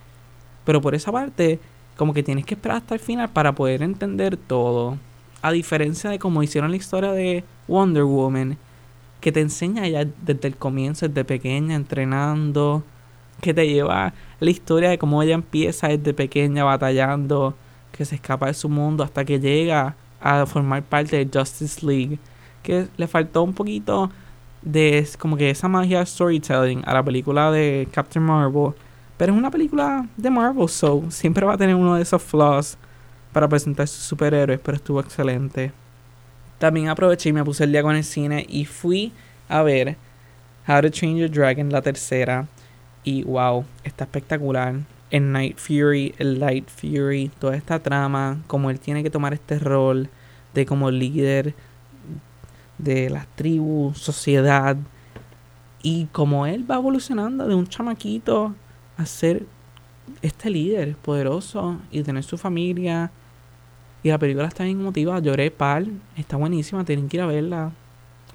Pero 0.66 0.82
por 0.82 0.96
esa 0.96 1.14
parte, 1.14 1.62
como 1.96 2.14
que 2.14 2.24
tienes 2.24 2.46
que 2.46 2.56
esperar 2.56 2.80
hasta 2.80 2.94
el 2.94 3.00
final 3.00 3.30
para 3.30 3.54
poder 3.56 3.82
entender 3.82 4.36
todo. 4.36 4.98
A 5.42 5.54
diferencia 5.54 6.10
de 6.10 6.20
como 6.20 6.44
hicieron 6.44 6.72
la 6.72 6.78
historia 6.78 7.14
de 7.14 7.46
Wonder 7.70 8.04
Woman, 8.04 8.58
que 9.22 9.32
te 9.32 9.40
enseña 9.40 9.88
ya 9.88 10.04
desde 10.04 10.50
el 10.50 10.58
comienzo, 10.58 11.08
desde 11.08 11.24
pequeña, 11.24 11.76
entrenando, 11.76 12.84
que 13.40 13.54
te 13.54 13.66
lleva 13.66 14.14
la 14.42 14.50
historia 14.50 14.90
de 14.90 14.98
cómo 14.98 15.24
ella 15.24 15.36
empieza 15.36 15.88
desde 15.88 16.14
pequeña 16.14 16.66
batallando, 16.66 17.56
que 17.98 18.06
se 18.06 18.16
escapa 18.16 18.48
de 18.48 18.54
su 18.54 18.70
mundo 18.70 19.04
hasta 19.04 19.26
que 19.26 19.40
llega 19.40 19.96
a 20.22 20.46
formar 20.46 20.84
parte 20.84 21.24
de 21.24 21.40
Justice 21.40 21.86
League, 21.86 22.20
que 22.64 22.88
le 22.98 23.08
faltó 23.08 23.44
un 23.44 23.54
poquito 23.54 24.10
de 24.62 25.08
como 25.20 25.38
que 25.38 25.50
esa 25.50 25.68
magia 25.68 26.06
storytelling 26.06 26.84
a 26.86 26.94
la 26.94 27.04
película 27.04 27.52
de 27.52 27.88
Captain 27.92 28.24
Marvel 28.24 28.74
pero 29.18 29.34
es 29.34 29.40
una 29.40 29.50
película 29.50 30.08
de 30.16 30.30
Marvel, 30.30 30.70
so 30.70 31.04
siempre 31.10 31.46
va 31.46 31.54
a 31.54 31.58
tener 31.58 31.76
uno 31.76 31.96
de 31.96 32.04
esos 32.04 32.22
flaws 32.22 32.78
para 33.34 33.48
presentar 33.48 33.88
sus 33.88 34.04
superhéroes, 34.04 34.60
pero 34.60 34.78
estuvo 34.78 35.00
excelente. 35.00 35.72
También 36.60 36.90
aproveché 36.90 37.30
y 37.30 37.34
me 37.34 37.44
puse 37.44 37.64
el 37.64 37.72
día 37.72 37.82
con 37.82 37.96
el 37.96 38.04
cine 38.04 38.46
y 38.48 38.66
fui 38.66 39.12
a 39.50 39.64
ver 39.64 39.98
How 40.68 40.82
to 40.82 40.92
Train 40.92 41.18
Your 41.18 41.32
Dragon, 41.32 41.72
la 41.72 41.82
tercera. 41.82 42.48
Y 43.04 43.24
wow, 43.24 43.66
está 43.84 44.04
espectacular. 44.04 44.76
El 45.10 45.32
Night 45.32 45.58
Fury, 45.58 46.16
el 46.18 46.40
Light 46.40 46.68
Fury, 46.70 47.32
toda 47.40 47.56
esta 47.56 47.80
trama, 47.80 48.44
como 48.48 48.70
él 48.70 48.80
tiene 48.80 49.04
que 49.04 49.10
tomar 49.10 49.34
este 49.34 49.60
rol 49.60 50.10
de 50.54 50.66
como 50.66 50.92
líder 50.92 51.54
de 52.78 53.10
las 53.10 53.28
tribus, 53.36 53.98
sociedad. 53.98 54.78
Y 55.82 56.06
como 56.12 56.46
él 56.46 56.70
va 56.70 56.76
evolucionando 56.76 57.48
de 57.48 57.56
un 57.56 57.68
chamaquito 57.68 58.56
a 58.98 59.06
ser 59.06 59.46
este 60.22 60.50
líder 60.50 60.96
poderoso 60.96 61.80
y 61.92 62.04
tener 62.04 62.24
su 62.24 62.38
familia. 62.38 63.12
Y 64.04 64.10
la 64.10 64.18
película 64.18 64.48
está 64.48 64.64
bien 64.64 64.80
emotiva. 64.80 65.20
Lloré 65.20 65.52
pal. 65.52 65.92
Está 66.16 66.38
buenísima. 66.38 66.84
Tienen 66.84 67.08
que 67.08 67.18
ir 67.18 67.24
a 67.24 67.28
verla. 67.28 67.72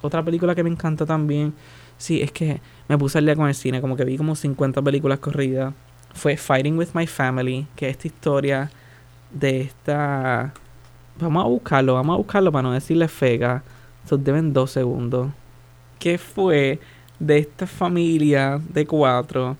Otra 0.00 0.23
película 0.25 0.55
que 0.55 0.62
me 0.62 0.71
encanta 0.71 1.07
también. 1.07 1.55
Sí, 1.99 2.21
es 2.21 2.33
que 2.33 2.61
me 2.88 2.99
puse 2.99 3.19
al 3.19 3.25
día 3.25 3.37
con 3.37 3.49
el 3.49 3.55
cine. 3.55 3.81
Como 3.81 3.97
que 3.97 4.05
vi 4.05 4.17
como 4.17 4.35
50 4.35 4.83
películas 4.83 5.19
corridas. 5.19 5.75
Fue 6.14 6.37
Fighting 6.37 6.78
with 6.78 6.88
My 6.95 7.07
Family. 7.07 7.66
Que 7.76 7.88
es 7.88 7.92
esta 7.92 8.09
historia 8.09 8.71
de 9.31 9.62
esta. 9.62 10.52
Vamos 11.19 11.45
a 11.45 11.49
buscarlo. 11.49 11.95
Vamos 11.95 12.14
a 12.14 12.16
buscarlo 12.19 12.52
para 12.52 12.62
no 12.62 12.73
decirle 12.73 13.09
fega. 13.09 13.62
Se 14.04 14.16
deben 14.16 14.52
dos 14.52 14.71
segundos. 14.71 15.31
Que 15.99 16.19
fue 16.19 16.81
de 17.19 17.38
esta 17.38 17.66
familia 17.66 18.61
de 18.69 18.87
cuatro 18.87 19.57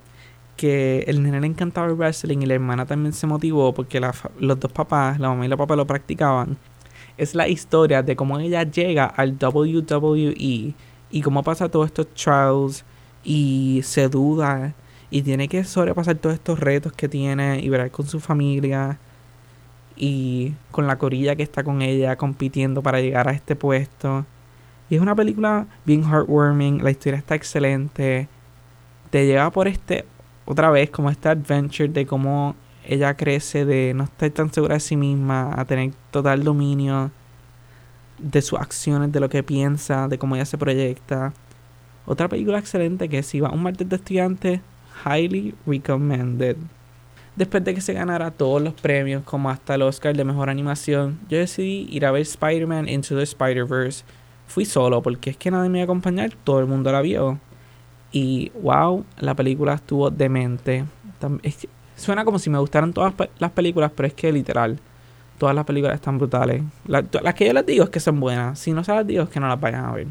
que 0.55 1.03
el 1.07 1.23
nene 1.23 1.41
le 1.41 1.47
encantaba 1.47 1.87
el 1.87 1.95
wrestling 1.95 2.39
y 2.39 2.45
la 2.45 2.53
hermana 2.55 2.85
también 2.85 3.13
se 3.13 3.27
motivó 3.27 3.73
porque 3.73 3.99
los 4.39 4.59
dos 4.59 4.71
papás, 4.71 5.19
la 5.19 5.29
mamá 5.29 5.45
y 5.45 5.49
la 5.49 5.57
papá 5.57 5.75
lo 5.75 5.87
practicaban. 5.87 6.57
Es 7.17 7.35
la 7.35 7.47
historia 7.47 8.03
de 8.03 8.15
cómo 8.15 8.39
ella 8.39 8.63
llega 8.63 9.05
al 9.05 9.37
WWE 9.41 10.73
y 11.11 11.21
cómo 11.23 11.43
pasa 11.43 11.69
todos 11.69 11.87
estos 11.87 12.07
trials 12.13 12.83
y 13.23 13.81
se 13.83 14.09
duda 14.09 14.73
y 15.13 15.21
tiene 15.21 15.47
que 15.47 15.63
sobrepasar 15.63 16.15
todos 16.15 16.33
estos 16.33 16.59
retos 16.59 16.91
que 16.91 17.07
tiene 17.07 17.59
y 17.59 17.69
ver 17.69 17.91
con 17.91 18.07
su 18.07 18.19
familia 18.19 18.97
y 19.95 20.53
con 20.71 20.87
la 20.87 20.97
corilla 20.97 21.35
que 21.35 21.43
está 21.43 21.63
con 21.63 21.83
ella 21.83 22.15
compitiendo 22.15 22.81
para 22.81 22.99
llegar 22.99 23.27
a 23.27 23.31
este 23.31 23.55
puesto. 23.55 24.25
Y 24.89 24.95
es 24.95 25.01
una 25.01 25.13
película 25.13 25.67
bien 25.85 26.03
heartwarming, 26.03 26.83
la 26.83 26.89
historia 26.89 27.19
está 27.19 27.35
excelente. 27.35 28.27
Te 29.11 29.27
lleva 29.27 29.51
por 29.51 29.67
este 29.67 30.03
otra 30.45 30.71
vez 30.71 30.89
como 30.89 31.11
esta 31.11 31.29
adventure 31.29 31.89
de 31.89 32.07
cómo 32.07 32.55
ella 32.83 33.15
crece 33.15 33.65
de 33.65 33.93
no 33.93 34.05
estar 34.05 34.31
tan 34.31 34.51
segura 34.51 34.73
de 34.73 34.79
sí 34.79 34.97
misma 34.97 35.53
a 35.55 35.63
tener 35.65 35.91
total 36.09 36.43
dominio 36.43 37.11
de 38.17 38.41
sus 38.41 38.59
acciones, 38.59 39.11
de 39.11 39.19
lo 39.19 39.29
que 39.29 39.43
piensa, 39.43 40.07
de 40.07 40.17
cómo 40.17 40.35
ella 40.35 40.45
se 40.45 40.57
proyecta. 40.57 41.33
Otra 42.07 42.27
película 42.27 42.57
excelente 42.57 43.09
que 43.09 43.21
si 43.21 43.39
va 43.41 43.51
un 43.51 43.61
martes 43.61 43.87
de 43.87 43.95
estudiante, 43.95 44.61
highly 45.05 45.55
recommended. 45.65 46.57
Después 47.35 47.63
de 47.63 47.73
que 47.73 47.81
se 47.81 47.93
ganara 47.93 48.29
todos 48.29 48.61
los 48.61 48.75
premios, 48.75 49.23
como 49.23 49.49
hasta 49.49 49.73
el 49.73 49.81
Oscar 49.81 50.15
de 50.15 50.23
Mejor 50.23 50.49
Animación, 50.49 51.19
yo 51.29 51.39
decidí 51.39 51.87
ir 51.89 52.05
a 52.05 52.11
ver 52.11 52.21
Spider-Man 52.21 52.87
Into 52.87 53.15
the 53.15 53.23
Spider-Verse. 53.23 54.03
Fui 54.45 54.65
solo 54.65 55.01
porque 55.01 55.31
es 55.31 55.37
que 55.37 55.49
nadie 55.49 55.69
me 55.69 55.79
iba 55.79 55.83
a 55.83 55.85
acompañar, 55.85 56.31
todo 56.43 56.59
el 56.59 56.67
mundo 56.67 56.91
la 56.91 57.01
vio. 57.01 57.39
Y 58.11 58.51
wow, 58.61 59.03
la 59.17 59.33
película 59.33 59.73
estuvo 59.73 60.11
demente. 60.11 60.85
suena 61.95 62.23
como 62.23 62.37
si 62.37 62.51
me 62.51 62.59
gustaran 62.59 62.93
todas 62.93 63.13
las 63.39 63.51
películas, 63.51 63.91
pero 63.95 64.07
es 64.07 64.13
que 64.13 64.31
literal, 64.31 64.79
todas 65.39 65.55
las 65.55 65.65
películas 65.65 65.95
están 65.95 66.19
brutales. 66.19 66.61
las 66.85 67.33
que 67.33 67.47
yo 67.47 67.53
les 67.53 67.65
digo 67.65 67.83
es 67.85 67.89
que 67.89 67.99
son 67.99 68.19
buenas. 68.19 68.59
Si 68.59 68.73
no 68.73 68.83
se 68.83 68.93
las 68.93 69.07
digo 69.07 69.23
es 69.23 69.29
que 69.29 69.39
no 69.39 69.47
las 69.47 69.59
vayan 69.59 69.85
a 69.85 69.91
ver. 69.91 70.07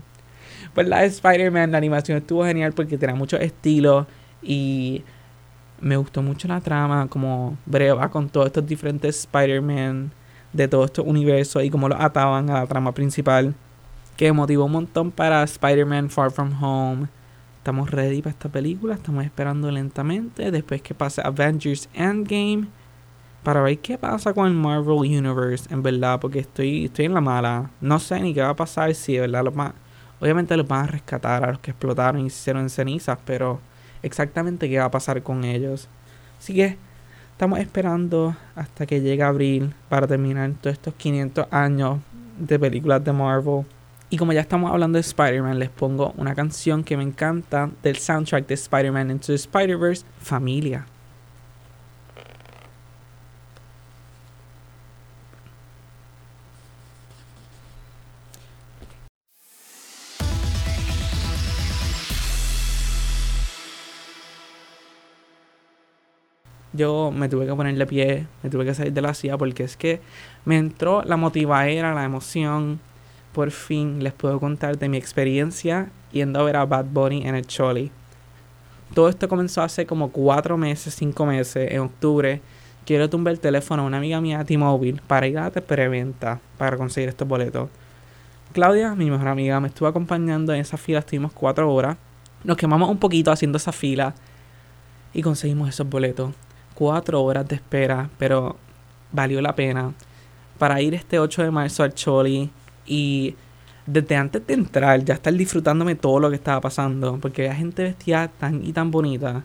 Pues 0.75 0.89
la 0.89 1.03
de 1.03 1.07
Spider-Man, 1.07 1.71
la 1.71 1.79
animación 1.79 2.19
estuvo 2.19 2.45
genial 2.45 2.73
porque 2.73 2.99
tenía 2.99 3.15
mucho 3.15 3.37
estilo 3.37 4.09
y 4.43 5.03
me 5.81 5.97
gustó 5.97 6.23
mucho 6.23 6.49
la 6.49 6.61
trama, 6.61 7.07
como 7.09 7.57
breva 7.67 8.11
con 8.11 8.29
todos 8.29 8.47
estos 8.47 8.67
diferentes 8.67 9.21
Spider-Man 9.21 10.13
de 10.53 10.69
todo 10.69 10.85
este 10.85 11.01
universo 11.01 11.61
y 11.63 11.71
cómo 11.71 11.89
lo 11.89 12.01
ataban 12.01 12.51
a 12.51 12.55
la 12.55 12.67
trama 12.67 12.93
principal. 12.93 13.55
Que 14.17 14.33
motivó 14.33 14.67
un 14.67 14.73
montón 14.73 15.11
para 15.11 15.43
Spider-Man 15.43 16.11
Far 16.11 16.31
From 16.31 16.53
Home 16.63 17.09
Estamos 17.63 17.93
ready 17.93 18.21
para 18.23 18.33
esta 18.33 18.49
película, 18.49 18.95
estamos 18.95 19.25
esperando 19.25 19.71
lentamente 19.71 20.51
después 20.51 20.83
que 20.83 20.95
pase 20.95 21.23
Avengers 21.25 21.89
Endgame 21.95 22.67
para 23.45 23.63
ver 23.63 23.79
qué 23.79 23.97
pasa 23.97 24.33
con 24.35 24.49
el 24.49 24.55
Marvel 24.55 24.99
Universe, 24.99 25.73
en 25.73 25.81
verdad, 25.81 26.19
porque 26.19 26.41
estoy, 26.41 26.87
estoy 26.87 27.05
en 27.05 27.15
la 27.15 27.21
mala. 27.21 27.71
No 27.81 28.01
sé 28.01 28.19
ni 28.19 28.35
qué 28.35 28.43
va 28.43 28.49
a 28.49 28.57
pasar 28.57 28.93
si, 28.97 29.13
de 29.13 29.21
verdad, 29.21 29.45
los 29.45 29.55
más, 29.55 29.75
obviamente 30.21 30.57
los 30.57 30.67
van 30.67 30.87
a 30.87 30.89
rescatar 30.89 31.45
a 31.45 31.53
los 31.53 31.61
que 31.61 31.71
explotaron 31.71 32.27
y 32.27 32.31
se 32.31 32.41
hicieron 32.41 32.69
cenizas, 32.69 33.17
pero 33.25 33.61
exactamente 34.03 34.69
qué 34.69 34.79
va 34.79 34.87
a 34.87 34.91
pasar 34.91 35.23
con 35.23 35.45
ellos. 35.45 35.89
Así 36.39 36.55
que 36.55 36.77
estamos 37.33 37.59
esperando 37.59 38.37
hasta 38.55 38.87
que 38.87 39.01
llegue 39.01 39.23
abril 39.23 39.75
para 39.89 40.07
terminar 40.07 40.53
todos 40.61 40.75
estos 40.75 40.95
500 40.95 41.47
años 41.51 42.01
de 42.39 42.59
películas 42.59 43.05
de 43.05 43.13
Marvel. 43.13 43.65
Y 44.11 44.19
como 44.19 44.33
ya 44.33 44.41
estamos 44.41 44.71
hablando 44.71 44.97
de 44.97 45.01
Spider-Man, 45.01 45.59
les 45.59 45.71
pongo 45.71 46.13
una 46.19 46.35
canción 46.35 46.85
que 46.85 46.97
me 46.97 47.03
encanta 47.03 47.71
del 47.83 47.97
soundtrack 47.97 48.47
de 48.47 48.55
Spider-Man 48.55 49.11
Into 49.11 49.33
Spider-Verse, 49.33 50.05
Familia. 50.21 50.85
Yo 66.73 67.11
me 67.11 67.29
tuve 67.29 67.47
que 67.47 67.55
ponerle 67.55 67.87
pie, 67.87 68.27
me 68.43 68.51
tuve 68.51 68.65
que 68.65 68.75
salir 68.75 68.93
de 68.93 69.03
la 69.03 69.15
silla 69.15 69.37
porque 69.37 69.65
es 69.65 69.77
que 69.77 70.01
me 70.45 70.57
entró 70.57 71.03
la 71.03 71.17
motivadera, 71.17 71.95
la 71.95 72.05
emoción, 72.05 72.81
por 73.33 73.51
fin 73.51 74.03
les 74.03 74.13
puedo 74.13 74.39
contar 74.41 74.79
de 74.79 74.89
mi 74.89 74.97
experiencia 74.97 75.91
yendo 76.13 76.41
a 76.41 76.43
ver 76.45 76.57
a 76.57 76.67
Bad 76.67 76.87
Bunny 76.87 77.27
en 77.27 77.35
el 77.35 77.47
Choli. 77.47 77.91
Todo 78.95 79.09
esto 79.09 79.29
comenzó 79.29 79.63
hace 79.63 79.87
como 79.87 80.11
cuatro 80.11 80.59
meses, 80.59 80.95
cinco 80.95 81.25
meses, 81.25 81.73
en 81.73 81.81
octubre. 81.81 82.41
quiero 82.85 83.09
tumbar 83.09 83.33
el 83.33 83.41
teléfono 83.41 83.83
a 83.83 83.87
una 83.87 83.97
amiga 83.97 84.21
mía 84.21 84.39
de 84.39 84.45
T-Mobile 84.45 85.01
para 85.07 85.27
ir 85.27 85.39
a 85.39 85.45
la 85.45 85.51
preventa 85.51 86.41
para 86.59 86.77
conseguir 86.77 87.09
estos 87.09 87.27
boletos. 87.27 87.71
Claudia, 88.53 88.95
mi 88.95 89.11
mejor 89.11 89.29
amiga, 89.29 89.61
me 89.61 89.69
estuvo 89.69 89.89
acompañando 89.89 90.53
en 90.53 90.61
esa 90.61 90.77
fila, 90.77 90.99
estuvimos 90.99 91.33
cuatro 91.33 91.73
horas. 91.73 91.97
Nos 92.45 92.59
quemamos 92.59 92.91
un 92.91 92.99
poquito 92.99 93.33
haciendo 93.33 93.57
esa 93.57 93.73
fila 93.73 94.15
y 95.15 95.23
conseguimos 95.23 95.71
esos 95.71 95.89
boletos. 95.89 96.33
Cuatro 96.75 97.23
horas 97.23 97.47
de 97.49 97.57
espera, 97.57 98.09
pero 98.19 98.57
valió 99.11 99.41
la 99.41 99.55
pena. 99.55 99.93
Para 100.59 100.81
ir 100.81 100.95
este 100.95 101.19
8 101.19 101.43
de 101.43 101.51
marzo 101.51 101.83
al 101.83 101.95
Choli 101.95 102.51
y 102.87 103.35
desde 103.87 104.17
antes 104.17 104.47
de 104.47 104.55
entrar 104.55 105.05
ya 105.05 105.15
estar 105.15 105.33
disfrutándome 105.33 105.95
todo 105.95 106.21
lo 106.21 106.31
que 106.31 106.37
estaba 106.37 106.61
pasando, 106.61 107.19
porque 107.21 107.43
había 107.43 107.55
gente 107.55 107.83
vestida 107.83 108.29
tan 108.29 108.65
y 108.65 108.73
tan 108.73 108.91
bonita. 108.91 109.45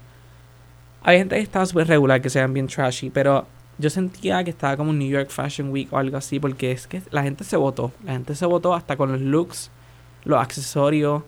Hay 1.03 1.19
gente 1.19 1.35
que 1.35 1.41
estaba 1.41 1.65
súper 1.65 1.87
regular, 1.87 2.21
que 2.21 2.29
sean 2.29 2.53
bien 2.53 2.67
trashy, 2.67 3.09
pero 3.09 3.47
yo 3.77 3.89
sentía 3.89 4.43
que 4.43 4.49
estaba 4.49 4.75
como 4.75 4.89
un 4.89 4.99
New 4.99 5.09
York 5.09 5.29
Fashion 5.29 5.69
Week 5.69 5.91
o 5.91 5.97
algo 5.97 6.17
así, 6.17 6.39
porque 6.39 6.71
es 6.71 6.87
que 6.87 7.01
la 7.11 7.23
gente 7.23 7.43
se 7.43 7.57
votó. 7.57 7.91
La 8.03 8.13
gente 8.13 8.35
se 8.35 8.45
votó 8.45 8.73
hasta 8.73 8.97
con 8.97 9.11
los 9.11 9.21
looks, 9.21 9.71
los 10.23 10.39
accesorios, 10.39 11.23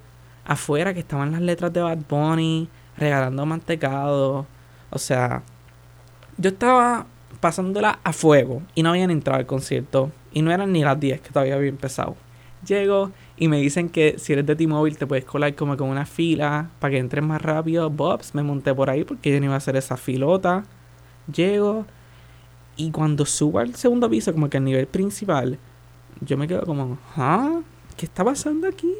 afuera 0.45 0.93
que 0.93 0.99
estaban 0.99 1.31
las 1.31 1.41
letras 1.41 1.71
de 1.71 1.81
Bad 1.81 1.99
Bunny, 2.09 2.67
regalando 2.97 3.45
mantecado. 3.45 4.45
O 4.89 4.97
sea, 4.97 5.43
yo 6.39 6.50
estaba 6.50 7.05
pasándola 7.41 8.00
a 8.03 8.13
fuego 8.13 8.62
y 8.74 8.84
no 8.84 8.89
habían 8.89 9.12
entrado 9.12 9.39
al 9.39 9.46
concierto. 9.46 10.12
Y 10.31 10.41
no 10.41 10.51
eran 10.51 10.72
ni 10.72 10.84
las 10.84 11.00
10 11.00 11.22
que 11.22 11.29
todavía 11.29 11.55
había 11.55 11.69
empezado. 11.69 12.15
Llego 12.65 13.12
y 13.38 13.48
me 13.48 13.60
dicen 13.60 13.89
que 13.89 14.15
si 14.17 14.34
eres 14.34 14.46
de 14.46 14.55
T-Mobile 14.55 14.96
te 14.96 15.08
puedes 15.08 15.25
colar 15.25 15.55
como 15.55 15.75
con 15.75 15.89
una 15.89 16.05
fila 16.05 16.69
para 16.79 16.91
que 16.91 16.98
entres 16.98 17.24
más 17.24 17.41
rápido. 17.41 17.89
Bobs, 17.89 18.36
me 18.36 18.43
monté 18.43 18.74
por 18.74 18.89
ahí 18.89 19.03
porque 19.03 19.31
yo 19.31 19.39
no 19.39 19.46
iba 19.46 19.53
a 19.55 19.58
hacer 19.58 19.75
esa 19.75 19.98
filota. 19.98 20.63
Llego 21.34 21.86
y 22.75 22.91
cuando 22.91 23.25
subo 23.25 23.60
al 23.60 23.75
segundo 23.75 24.10
piso, 24.10 24.31
como 24.31 24.50
que 24.50 24.58
al 24.58 24.63
nivel 24.63 24.88
principal, 24.88 25.58
yo 26.22 26.38
me 26.38 26.48
quedo 26.48 26.65
como, 26.65 26.98
¿ah? 27.17 27.60
¿Qué 27.98 28.05
está 28.05 28.24
pasando 28.24 28.67
aquí? 28.67 28.93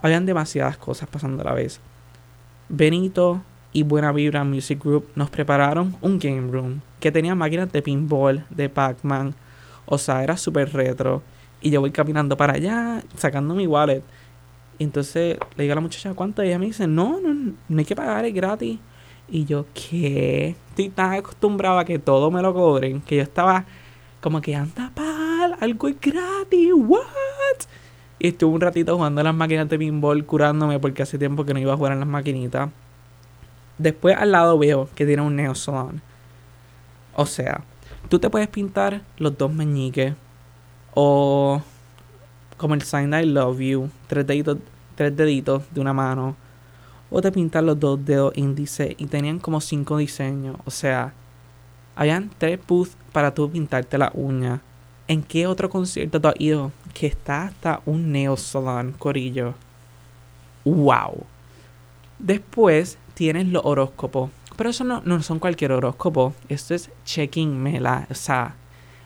Habían 0.00 0.26
demasiadas 0.26 0.78
cosas 0.78 1.08
pasando 1.08 1.42
a 1.42 1.46
la 1.46 1.54
vez. 1.54 1.80
Benito 2.68 3.42
y 3.72 3.82
Buena 3.82 4.12
Vibra 4.12 4.44
Music 4.44 4.82
Group 4.82 5.08
nos 5.14 5.30
prepararon 5.30 5.96
un 6.00 6.18
game 6.18 6.50
room 6.50 6.80
que 7.00 7.12
tenía 7.12 7.34
máquinas 7.34 7.70
de 7.70 7.82
pinball, 7.82 8.44
de 8.50 8.68
Pac-Man. 8.68 9.34
O 9.86 9.98
sea, 9.98 10.22
era 10.22 10.36
súper 10.36 10.72
retro. 10.72 11.22
Y 11.60 11.70
yo 11.70 11.80
voy 11.80 11.90
caminando 11.90 12.36
para 12.36 12.54
allá, 12.54 13.02
sacando 13.16 13.54
mi 13.54 13.66
wallet. 13.66 14.02
Y 14.78 14.84
entonces 14.84 15.38
le 15.56 15.62
digo 15.64 15.72
a 15.72 15.74
la 15.76 15.80
muchacha, 15.80 16.14
¿cuánto? 16.14 16.42
Y 16.42 16.48
ella 16.48 16.58
me 16.58 16.66
dice, 16.66 16.86
no, 16.86 17.20
no, 17.20 17.52
no 17.68 17.78
hay 17.78 17.84
que 17.84 17.96
pagar, 17.96 18.24
es 18.24 18.34
gratis. 18.34 18.78
Y 19.28 19.44
yo, 19.44 19.66
¿qué? 19.74 20.56
Estoy 20.70 20.88
tan 20.88 21.12
acostumbrado 21.14 21.78
a 21.78 21.84
que 21.84 21.98
todo 21.98 22.30
me 22.30 22.40
lo 22.40 22.54
cobren 22.54 23.00
que 23.02 23.16
yo 23.16 23.22
estaba 23.22 23.66
como 24.20 24.40
que 24.40 24.56
anda 24.56 24.90
pal, 24.94 25.56
algo 25.60 25.88
es 25.88 26.00
gratis, 26.00 26.72
¿what? 26.74 27.00
Y 28.18 28.28
estuve 28.28 28.54
un 28.54 28.60
ratito 28.60 28.96
jugando 28.96 29.22
las 29.22 29.34
máquinas 29.34 29.68
de 29.68 29.78
pinball, 29.78 30.24
curándome 30.24 30.80
porque 30.80 31.02
hace 31.02 31.18
tiempo 31.18 31.44
que 31.44 31.54
no 31.54 31.60
iba 31.60 31.74
a 31.74 31.76
jugar 31.76 31.92
en 31.92 32.00
las 32.00 32.08
maquinitas. 32.08 32.70
Después 33.78 34.16
al 34.16 34.32
lado 34.32 34.58
veo 34.58 34.88
que 34.94 35.06
tiene 35.06 35.22
un 35.22 35.36
Neo 35.36 35.54
Salon. 35.54 36.02
O 37.14 37.26
sea, 37.26 37.62
tú 38.08 38.18
te 38.18 38.28
puedes 38.28 38.48
pintar 38.48 39.02
los 39.16 39.36
dos 39.38 39.52
meñiques 39.52 40.14
o 40.94 41.62
como 42.56 42.74
el 42.74 42.82
sign 42.82 43.14
I 43.14 43.24
love 43.24 43.60
you, 43.60 43.90
tres 44.08 44.26
deditos, 44.26 44.58
tres 44.96 45.16
deditos 45.16 45.62
de 45.72 45.80
una 45.80 45.92
mano. 45.92 46.36
O 47.10 47.22
te 47.22 47.32
pintas 47.32 47.62
los 47.62 47.78
dos 47.78 48.04
dedos 48.04 48.36
índice 48.36 48.94
y 48.98 49.06
tenían 49.06 49.38
como 49.38 49.60
cinco 49.60 49.96
diseños. 49.96 50.56
O 50.64 50.70
sea, 50.70 51.14
habían 51.94 52.30
tres 52.36 52.58
booths 52.66 52.96
para 53.12 53.32
tú 53.32 53.50
pintarte 53.50 53.96
la 53.96 54.10
uña. 54.14 54.60
¿En 55.06 55.22
qué 55.22 55.46
otro 55.46 55.70
concierto 55.70 56.20
tú 56.20 56.28
has 56.28 56.34
ido 56.38 56.72
que 56.92 57.06
está 57.06 57.44
hasta 57.44 57.80
un 57.86 58.12
neo 58.12 58.36
salon, 58.36 58.92
corillo? 58.92 59.54
¡Wow! 60.64 61.24
Después 62.18 62.98
tienes 63.18 63.48
los 63.48 63.64
horóscopos. 63.64 64.30
Pero 64.54 64.70
eso 64.70 64.84
no, 64.84 65.02
no 65.04 65.20
son 65.22 65.40
cualquier 65.40 65.72
horóscopo. 65.72 66.34
Esto 66.48 66.72
es 66.72 66.88
Checking 67.04 67.60
Mela. 67.60 68.06
O 68.08 68.14
sea, 68.14 68.54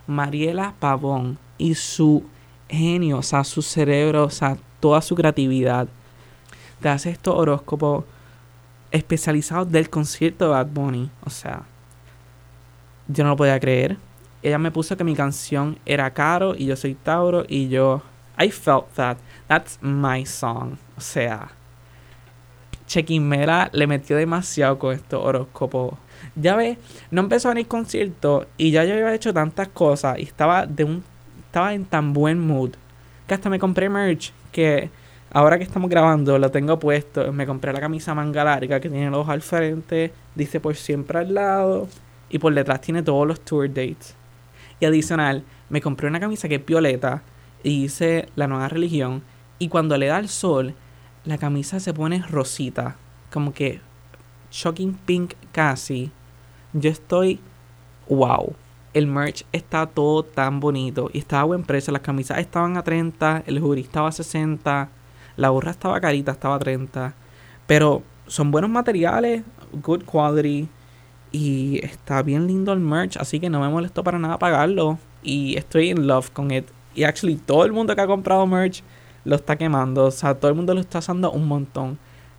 Mariela 0.07 0.75
Pavón 0.79 1.39
y 1.57 1.75
su 1.75 2.23
genio, 2.69 3.19
o 3.19 3.23
sea, 3.23 3.43
su 3.43 3.63
cerebro, 3.63 4.25
o 4.25 4.31
sea, 4.31 4.59
toda 4.81 5.01
su 5.01 5.15
creatividad. 5.15 5.89
Te 6.83 6.91
hace 6.91 7.09
estos 7.09 7.35
horóscopos 7.35 8.05
especializados 8.91 9.73
del 9.73 9.89
concierto 9.89 10.45
de 10.45 10.51
Bad 10.51 10.67
Bunny. 10.67 11.11
O 11.25 11.31
sea, 11.31 11.63
yo 13.09 13.25
no 13.25 13.31
lo 13.31 13.37
podía 13.37 13.59
creer. 13.59 13.97
Ella 14.43 14.59
me 14.59 14.71
puso 14.71 14.95
que 14.95 15.05
mi 15.05 15.15
canción 15.15 15.79
era 15.87 16.13
Caro 16.13 16.55
y 16.55 16.67
yo 16.67 16.77
soy 16.77 16.95
Tauro 16.95 17.47
y 17.49 17.71
yo... 17.71 18.03
I 18.39 18.51
felt 18.51 18.93
that. 18.95 19.17
That's 19.49 19.79
my 19.81 20.27
song. 20.27 20.77
O 20.99 21.01
sea, 21.01 21.53
Chequimera 22.87 23.71
le 23.73 23.87
metió 23.87 24.17
demasiado 24.17 24.79
con 24.79 24.95
estos 24.95 25.25
horóscopos. 25.25 25.95
Ya 26.37 26.57
ves, 26.57 26.79
no 27.11 27.23
empezó 27.23 27.49
a 27.49 27.55
venir 27.55 27.69
concierto 27.69 28.47
y 28.57 28.71
ya 28.71 28.85
yo 28.85 28.95
había 28.95 29.15
hecho 29.15 29.33
tantas 29.33 29.69
cosas 29.69 30.19
y 30.19 30.23
estaba 30.23 30.67
de 30.67 30.85
un 30.85 31.05
estaba 31.47 31.75
en 31.75 31.85
tan 31.85 32.15
buen 32.15 32.39
mood 32.39 32.71
que 33.27 33.35
hasta 33.35 33.51
me 33.51 33.59
compré 33.59 33.91
merch 33.91 34.33
que 34.53 34.89
ahora 35.31 35.59
que 35.59 35.65
estamos 35.65 35.91
grabando 35.91 36.39
lo 36.39 36.51
tengo 36.51 36.79
puesto. 36.79 37.33
Me 37.33 37.47
compré 37.47 37.73
la 37.73 37.81
camisa 37.81 38.15
manga 38.15 38.45
larga 38.45 38.81
que 38.81 38.89
tiene 38.89 39.11
los 39.11 39.29
al 39.29 39.43
frente, 39.43 40.13
dice 40.35 40.61
por 40.61 40.77
siempre 40.77 41.19
al 41.19 41.35
lado 41.35 41.89
y 42.31 42.39
por 42.39 42.55
detrás 42.55 42.81
tiene 42.81 43.03
todos 43.03 43.27
los 43.27 43.41
tour 43.41 43.69
dates. 43.69 44.15
Y 44.81 44.87
adicional, 44.87 45.45
me 45.69 45.81
compré 45.81 46.09
una 46.09 46.21
camisa 46.21 46.49
que 46.49 46.57
es 46.57 46.67
violeta 46.67 47.23
y 47.63 47.83
dice 47.83 48.29
la 48.35 48.47
nueva 48.47 48.69
religión 48.69 49.23
y 49.59 49.69
cuando 49.69 49.97
le 49.97 50.07
da 50.07 50.19
el 50.19 50.29
sol, 50.29 50.75
la 51.25 51.39
camisa 51.39 51.81
se 51.81 51.95
pone 51.95 52.23
rosita, 52.23 52.97
como 53.33 53.53
que 53.53 53.81
shocking 54.51 54.95
pink 54.95 55.35
casi. 55.53 56.11
Yo 56.73 56.91
estoy 56.91 57.41
wow 58.09 58.55
el 58.95 59.07
merch 59.07 59.45
está 59.53 59.87
todo 59.87 60.23
tan 60.23 60.61
bonito 60.61 61.11
y 61.13 61.19
estaba 61.19 61.43
a 61.43 61.47
buen 61.47 61.63
precio. 61.63 61.93
Las 61.93 62.03
camisas 62.03 62.39
estaban 62.39 62.77
a 62.77 62.83
30, 62.83 63.45
el 63.47 63.61
jury 63.61 63.83
estaba 63.83 64.09
a 64.09 64.13
60, 64.13 64.89
la 65.37 65.49
gorra 65.49 65.71
estaba 65.71 66.01
carita, 66.01 66.33
estaba 66.33 66.57
a 66.57 66.59
30. 66.59 67.15
Pero 67.67 68.03
son 68.27 68.51
buenos 68.51 68.71
materiales, 68.71 69.43
good 69.83 70.05
quality 70.05 70.69
y 71.31 71.81
está 71.83 72.23
bien 72.23 72.47
lindo 72.47 72.73
el 72.73 72.81
merch, 72.81 73.17
así 73.17 73.41
que 73.41 73.49
no 73.49 73.61
me 73.61 73.69
molestó 73.69 74.05
para 74.05 74.19
nada 74.19 74.39
pagarlo 74.39 74.99
y 75.23 75.57
estoy 75.57 75.91
in 75.91 76.07
love 76.07 76.31
con 76.31 76.51
it. 76.51 76.67
Y 76.95 77.05
actually 77.05 77.37
todo 77.37 77.65
el 77.65 77.73
mundo 77.73 77.95
que 77.95 78.03
ha 78.03 78.07
comprado 78.07 78.47
merch 78.47 78.83
lo 79.25 79.37
está 79.37 79.57
quemando, 79.57 80.07
o 80.07 80.11
sea, 80.11 80.35
todo 80.35 80.51
el 80.51 80.57
mundo 80.57 80.75
lo 80.75 80.81
está 80.81 80.99
usando 80.99 81.31
un 81.31 81.47
montón. 81.47 81.99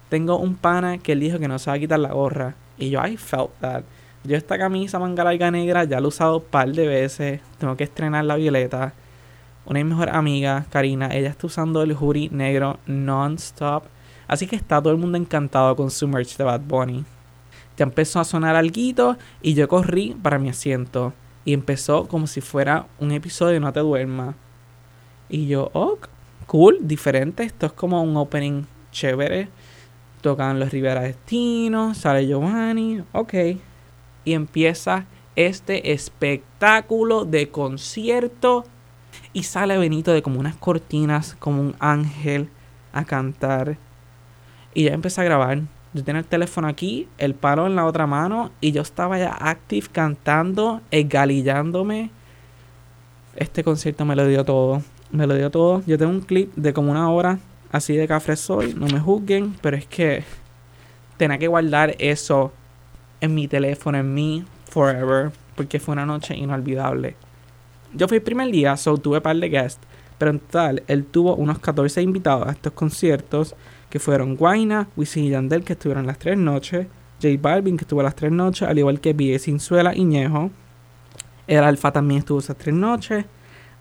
Tengo 0.10 0.38
un 0.38 0.56
pana 0.56 0.98
que 0.98 1.14
él 1.14 1.20
dijo 1.20 1.40
que 1.40 1.48
no 1.48 1.58
se 1.60 1.70
va 1.70 1.78
a 1.78 1.80
quitar 1.80 2.00
la 2.00 2.14
gorra 2.14 2.56
y 2.78 2.90
yo 2.90 3.06
I 3.06 3.18
felt 3.18 3.52
that. 3.62 3.84
Yo 4.24 4.38
esta 4.38 4.58
camisa 4.58 5.00
manga 5.00 5.24
larga 5.24 5.52
negra 5.52 5.84
ya 5.84 6.00
la 6.00 6.06
he 6.06 6.08
usado 6.08 6.38
un 6.38 6.44
par 6.44 6.72
de 6.72 6.88
veces. 6.88 7.42
Tengo 7.58 7.76
que 7.76 7.84
estrenar 7.84 8.24
la 8.24 8.36
violeta. 8.36 8.94
Una 9.66 9.80
de 9.80 9.84
mis 9.84 9.94
mejores 9.94 10.16
amigas, 10.16 10.66
Karina, 10.68 11.10
ella 11.14 11.30
está 11.30 11.48
usando 11.48 11.82
el 11.82 11.94
hoodie 11.94 12.30
negro 12.32 12.80
non-stop. 12.86 13.84
Así 14.28 14.48
que 14.48 14.56
está 14.56 14.82
todo 14.82 14.94
el 14.94 15.00
mundo 15.00 15.18
encantado 15.18 15.76
con 15.76 15.92
su 15.92 16.08
merch 16.08 16.38
de 16.38 16.44
Bad 16.44 16.62
Bunny. 16.62 17.04
Ya 17.78 17.84
empezó 17.84 18.20
a 18.20 18.24
sonar 18.24 18.56
algo 18.56 19.18
y 19.42 19.54
yo 19.54 19.68
corrí 19.68 20.16
para 20.22 20.40
mi 20.40 20.50
asiento. 20.50 21.14
Y 21.46 21.54
empezó 21.54 22.08
como 22.08 22.28
si 22.28 22.40
fuera 22.40 22.86
un 23.00 23.12
episodio 23.12 23.54
de 23.54 23.60
No 23.60 23.74
te 23.74 23.82
duermas. 23.82 24.36
Y 25.28 25.48
yo, 25.48 25.70
oh, 25.74 25.98
cool, 26.46 26.80
diferente. 26.82 27.44
Esto 27.44 27.66
es 27.66 27.74
como 27.74 28.02
un 28.02 28.16
opening 28.18 28.64
chévere. 28.92 29.50
Tocan 30.22 30.60
los 30.60 30.72
Rivera 30.72 31.02
Destino, 31.02 31.94
sale 31.94 32.26
Giovanni, 32.26 33.04
ok 33.12 33.34
y 34.26 34.34
empieza 34.34 35.06
este 35.36 35.94
espectáculo 35.94 37.26
de 37.26 37.50
concierto 37.50 38.66
y 39.32 39.44
sale 39.44 39.78
Benito 39.78 40.12
de 40.12 40.22
como 40.22 40.40
unas 40.40 40.56
cortinas, 40.56 41.36
como 41.40 41.62
un 41.62 41.76
ángel 41.80 42.50
a 42.94 43.06
cantar. 43.06 43.78
Y 44.74 44.86
ya 44.86 44.94
empecé 44.94 45.22
a 45.22 45.26
grabar. 45.26 45.62
Yo 45.94 46.04
tenía 46.04 46.22
el 46.22 46.28
teléfono 46.28 46.68
aquí, 46.68 47.08
el 47.18 47.36
palo 47.36 47.68
en 47.68 47.76
la 47.76 47.86
otra 47.86 48.08
mano 48.08 48.52
y 48.62 48.72
yo 48.72 48.82
estaba 48.82 49.20
ya 49.20 49.32
active 49.32 49.88
cantando, 49.92 50.82
egalillándome. 50.90 52.10
Este 53.36 53.64
concierto 53.64 54.06
me 54.06 54.16
lo 54.16 54.28
dio 54.28 54.44
todo. 54.44 54.82
Me 55.14 55.28
lo 55.28 55.36
dio 55.36 55.52
todo. 55.52 55.84
Yo 55.86 55.96
tengo 55.98 56.12
un 56.12 56.22
clip 56.22 56.54
de 56.56 56.74
como 56.74 56.90
una 56.90 57.10
hora 57.12 57.38
así 57.72 57.96
de 57.96 58.08
café 58.08 58.36
soy. 58.36 58.74
No 58.74 58.88
me 58.88 59.00
juzguen, 59.00 59.56
pero 59.62 59.78
es 59.78 59.86
que 59.86 60.24
tenía 61.18 61.38
que 61.38 61.48
guardar 61.48 61.96
eso 62.00 62.52
en 63.22 63.36
mi 63.36 63.48
teléfono, 63.48 64.00
en 64.00 64.12
mí, 64.12 64.44
forever, 64.70 65.32
porque 65.56 65.80
fue 65.80 65.94
una 65.94 66.08
noche 66.08 66.36
inolvidable. 66.36 67.16
Yo 67.94 68.08
fui 68.08 68.18
el 68.18 68.24
primer 68.24 68.52
día, 68.52 68.76
so 68.76 68.98
tuve 68.98 69.22
par 69.22 69.36
de 69.36 69.50
guests, 69.50 69.80
pero 70.18 70.32
en 70.32 70.40
total, 70.40 70.82
él 70.88 71.06
tuvo 71.06 71.36
unos 71.36 71.60
14 71.60 72.02
invitados 72.02 72.48
a 72.48 72.52
estos 72.52 72.74
conciertos, 72.74 73.56
que 73.92 74.00
fueron 74.00 74.36
Guaina, 74.36 74.88
Wisin 74.98 75.26
y 75.26 75.30
Yandel, 75.30 75.64
que 75.64 75.74
estuvieron 75.74 76.08
las 76.08 76.18
tres 76.18 76.40
noches, 76.40 76.88
J 77.22 77.36
Balvin, 77.40 77.78
que 77.78 77.84
estuvo 77.84 78.02
las 78.02 78.16
tres 78.16 78.32
noches, 78.32 78.68
al 78.68 78.80
igual 78.80 79.00
que 79.00 79.14
B.A. 79.14 79.38
Sinzuela 79.38 79.96
y 79.96 80.04
Ñejo. 80.04 80.50
El 81.46 81.64
Alfa 81.64 81.92
también 81.92 82.20
estuvo 82.20 82.40
esas 82.40 82.58
tres 82.58 82.74
noches. 82.74 83.26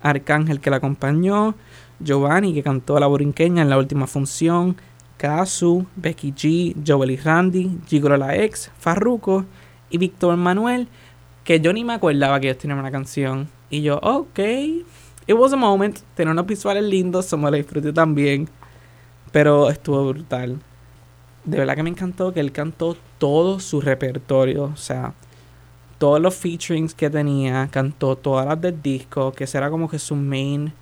Arcángel, 0.03 0.59
que 0.59 0.69
la 0.69 0.77
acompañó. 0.77 1.55
Giovanni, 1.99 2.53
que 2.53 2.61
cantó 2.61 2.99
La 2.99 3.07
Borinqueña 3.07 3.63
en 3.63 3.69
la 3.69 3.77
última 3.77 4.05
función. 4.05 4.75
Kazu, 5.17 5.85
Becky 5.95 6.33
G, 6.33 6.75
Joel 6.85 7.11
y 7.11 7.17
Randy, 7.17 7.79
Gigolo 7.87 8.17
la 8.17 8.35
ex, 8.35 8.69
Farruko 8.77 9.45
y 9.89 9.97
Víctor 9.97 10.35
Manuel, 10.35 10.89
que 11.45 11.61
yo 11.61 11.71
ni 11.71 11.85
me 11.85 11.93
acordaba 11.93 12.39
que 12.41 12.47
ellos 12.47 12.57
tenían 12.57 12.79
una 12.79 12.91
canción. 12.91 13.47
Y 13.69 13.83
yo, 13.83 13.99
ok, 14.01 14.39
it 14.39 15.33
was 15.33 15.53
a 15.53 15.55
moment, 15.55 15.99
tenía 16.15 16.33
unos 16.33 16.45
visuales 16.45 16.83
lindos, 16.83 17.31
me 17.37 17.49
lo 17.49 17.55
disfruté 17.55 17.93
también, 17.93 18.49
pero 19.31 19.69
estuvo 19.69 20.05
brutal. 20.09 20.59
De 21.45 21.57
verdad 21.57 21.75
que 21.75 21.83
me 21.83 21.89
encantó 21.89 22.33
que 22.33 22.41
él 22.41 22.51
cantó 22.51 22.97
todo 23.17 23.61
su 23.61 23.79
repertorio, 23.79 24.65
o 24.65 24.75
sea, 24.75 25.13
todos 26.03 26.19
los 26.19 26.35
featurings 26.35 26.93
que 26.93 27.09
tenía, 27.09 27.69
cantó 27.71 28.17
todas 28.17 28.45
las 28.45 28.59
del 28.59 28.81
disco, 28.81 29.31
que 29.31 29.47
será 29.47 29.69
como 29.69 29.89
que 29.89 29.97
su 29.99 30.17
main 30.17 30.73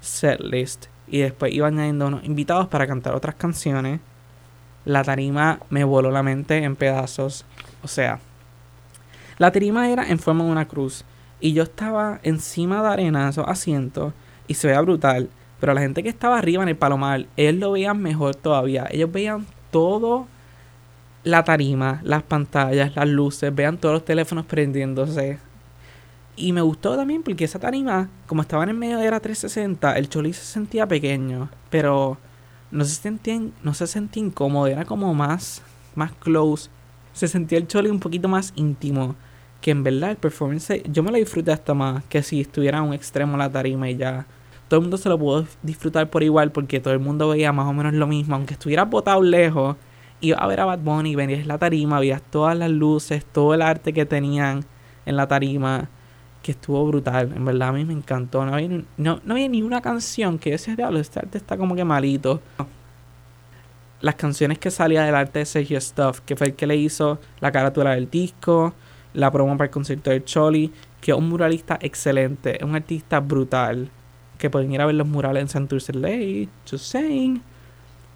set 0.00 0.38
list 0.38 0.86
y 1.08 1.18
después 1.18 1.52
iba 1.52 1.66
añadiendo 1.66 2.06
unos 2.06 2.22
invitados 2.22 2.68
para 2.68 2.86
cantar 2.86 3.16
otras 3.16 3.34
canciones. 3.34 3.98
La 4.84 5.02
tarima 5.02 5.58
me 5.70 5.82
voló 5.82 6.12
la 6.12 6.22
mente 6.22 6.58
en 6.58 6.76
pedazos. 6.76 7.44
O 7.82 7.88
sea, 7.88 8.20
la 9.38 9.50
tarima 9.50 9.90
era 9.90 10.08
en 10.08 10.20
forma 10.20 10.44
de 10.44 10.52
una 10.52 10.68
cruz 10.68 11.04
y 11.40 11.52
yo 11.52 11.64
estaba 11.64 12.20
encima 12.22 12.80
de 12.80 12.90
arena, 12.90 13.28
esos 13.28 13.48
asientos, 13.48 14.12
y 14.46 14.54
se 14.54 14.68
veía 14.68 14.82
brutal. 14.82 15.30
Pero 15.58 15.74
la 15.74 15.80
gente 15.80 16.04
que 16.04 16.10
estaba 16.10 16.38
arriba 16.38 16.62
en 16.62 16.68
el 16.68 16.76
palomar, 16.76 17.26
ellos 17.36 17.54
lo 17.56 17.72
veían 17.72 18.00
mejor 18.00 18.36
todavía. 18.36 18.86
Ellos 18.88 19.10
veían 19.10 19.48
todo 19.72 20.28
la 21.24 21.44
tarima, 21.44 22.00
las 22.02 22.22
pantallas, 22.22 22.96
las 22.96 23.08
luces, 23.08 23.54
vean 23.54 23.78
todos 23.78 23.94
los 23.94 24.04
teléfonos 24.04 24.46
prendiéndose. 24.46 25.38
Y 26.36 26.52
me 26.52 26.62
gustó 26.62 26.96
también 26.96 27.22
porque 27.22 27.44
esa 27.44 27.58
tarima, 27.58 28.08
como 28.26 28.42
estaban 28.42 28.68
en 28.70 28.78
medio 28.78 28.98
de 28.98 29.10
la 29.10 29.20
360, 29.20 29.98
el 29.98 30.08
choli 30.08 30.32
se 30.32 30.44
sentía 30.44 30.86
pequeño, 30.86 31.50
pero 31.68 32.16
no 32.70 32.84
se 32.84 32.94
sentía, 32.94 33.40
no 33.62 33.74
se 33.74 33.86
sentía 33.86 34.22
incómodo, 34.22 34.66
era 34.66 34.84
como 34.84 35.12
más, 35.12 35.62
más 35.94 36.12
close. 36.12 36.70
Se 37.12 37.28
sentía 37.28 37.58
el 37.58 37.66
choli 37.66 37.90
un 37.90 38.00
poquito 38.00 38.28
más 38.28 38.52
íntimo. 38.56 39.16
Que 39.60 39.72
en 39.72 39.84
verdad 39.84 40.12
el 40.12 40.16
performance, 40.16 40.82
yo 40.90 41.02
me 41.02 41.10
lo 41.10 41.18
disfruté 41.18 41.52
hasta 41.52 41.74
más 41.74 42.02
que 42.04 42.22
si 42.22 42.40
estuviera 42.40 42.78
a 42.78 42.82
un 42.82 42.94
extremo 42.94 43.36
la 43.36 43.50
tarima 43.50 43.90
y 43.90 43.96
ya. 43.96 44.26
Todo 44.68 44.78
el 44.78 44.82
mundo 44.82 44.96
se 44.96 45.10
lo 45.10 45.18
pudo 45.18 45.46
disfrutar 45.62 46.08
por 46.08 46.22
igual 46.22 46.52
porque 46.52 46.80
todo 46.80 46.94
el 46.94 47.00
mundo 47.00 47.28
veía 47.28 47.52
más 47.52 47.66
o 47.66 47.74
menos 47.74 47.92
lo 47.92 48.06
mismo. 48.06 48.36
Aunque 48.36 48.54
estuviera 48.54 48.84
botado 48.86 49.20
lejos, 49.20 49.76
iba 50.20 50.38
a 50.38 50.46
ver 50.46 50.60
a 50.60 50.64
Bad 50.64 50.80
Bunny, 50.80 51.14
venías 51.14 51.46
la 51.46 51.58
tarima, 51.58 52.00
veías 52.00 52.22
todas 52.22 52.56
las 52.56 52.70
luces, 52.70 53.24
todo 53.24 53.54
el 53.54 53.62
arte 53.62 53.92
que 53.92 54.06
tenían 54.06 54.64
en 55.06 55.16
la 55.16 55.26
tarima 55.26 55.88
que 56.42 56.52
estuvo 56.52 56.86
brutal. 56.86 57.32
En 57.34 57.44
verdad 57.44 57.68
a 57.68 57.72
mí 57.72 57.84
me 57.84 57.92
encantó. 57.92 58.44
No 58.44 58.54
había, 58.54 58.82
no, 58.96 59.20
había 59.28 59.48
ni 59.48 59.62
una 59.62 59.80
canción 59.80 60.38
que 60.38 60.54
ese 60.54 60.76
diablo, 60.76 60.98
este 60.98 61.20
arte 61.20 61.38
está 61.38 61.56
como 61.56 61.74
que 61.74 61.84
malito. 61.84 62.40
Las 64.00 64.14
canciones 64.14 64.58
que 64.58 64.70
salía 64.70 65.02
del 65.02 65.14
arte 65.14 65.40
de 65.40 65.46
Sergio 65.46 65.80
Stuff, 65.80 66.20
que 66.20 66.36
fue 66.36 66.48
el 66.48 66.54
que 66.54 66.66
le 66.66 66.76
hizo 66.76 67.18
la 67.40 67.52
carátula 67.52 67.90
del 67.90 68.08
disco, 68.08 68.72
la 69.12 69.30
promo 69.30 69.56
para 69.56 69.66
el 69.66 69.70
concierto 69.70 70.10
de 70.10 70.24
Choli, 70.24 70.72
que 71.00 71.10
es 71.10 71.16
un 71.16 71.28
muralista 71.28 71.78
excelente, 71.80 72.56
es 72.56 72.62
un 72.62 72.74
artista 72.74 73.20
brutal. 73.20 73.90
Que 74.38 74.48
pueden 74.48 74.72
ir 74.72 74.80
a 74.80 74.86
ver 74.86 74.94
los 74.94 75.06
murales 75.06 75.42
en 75.42 75.48
Santurce 75.48 75.92
Lake, 75.92 76.48
just 76.70 76.86
saying. 76.86 77.42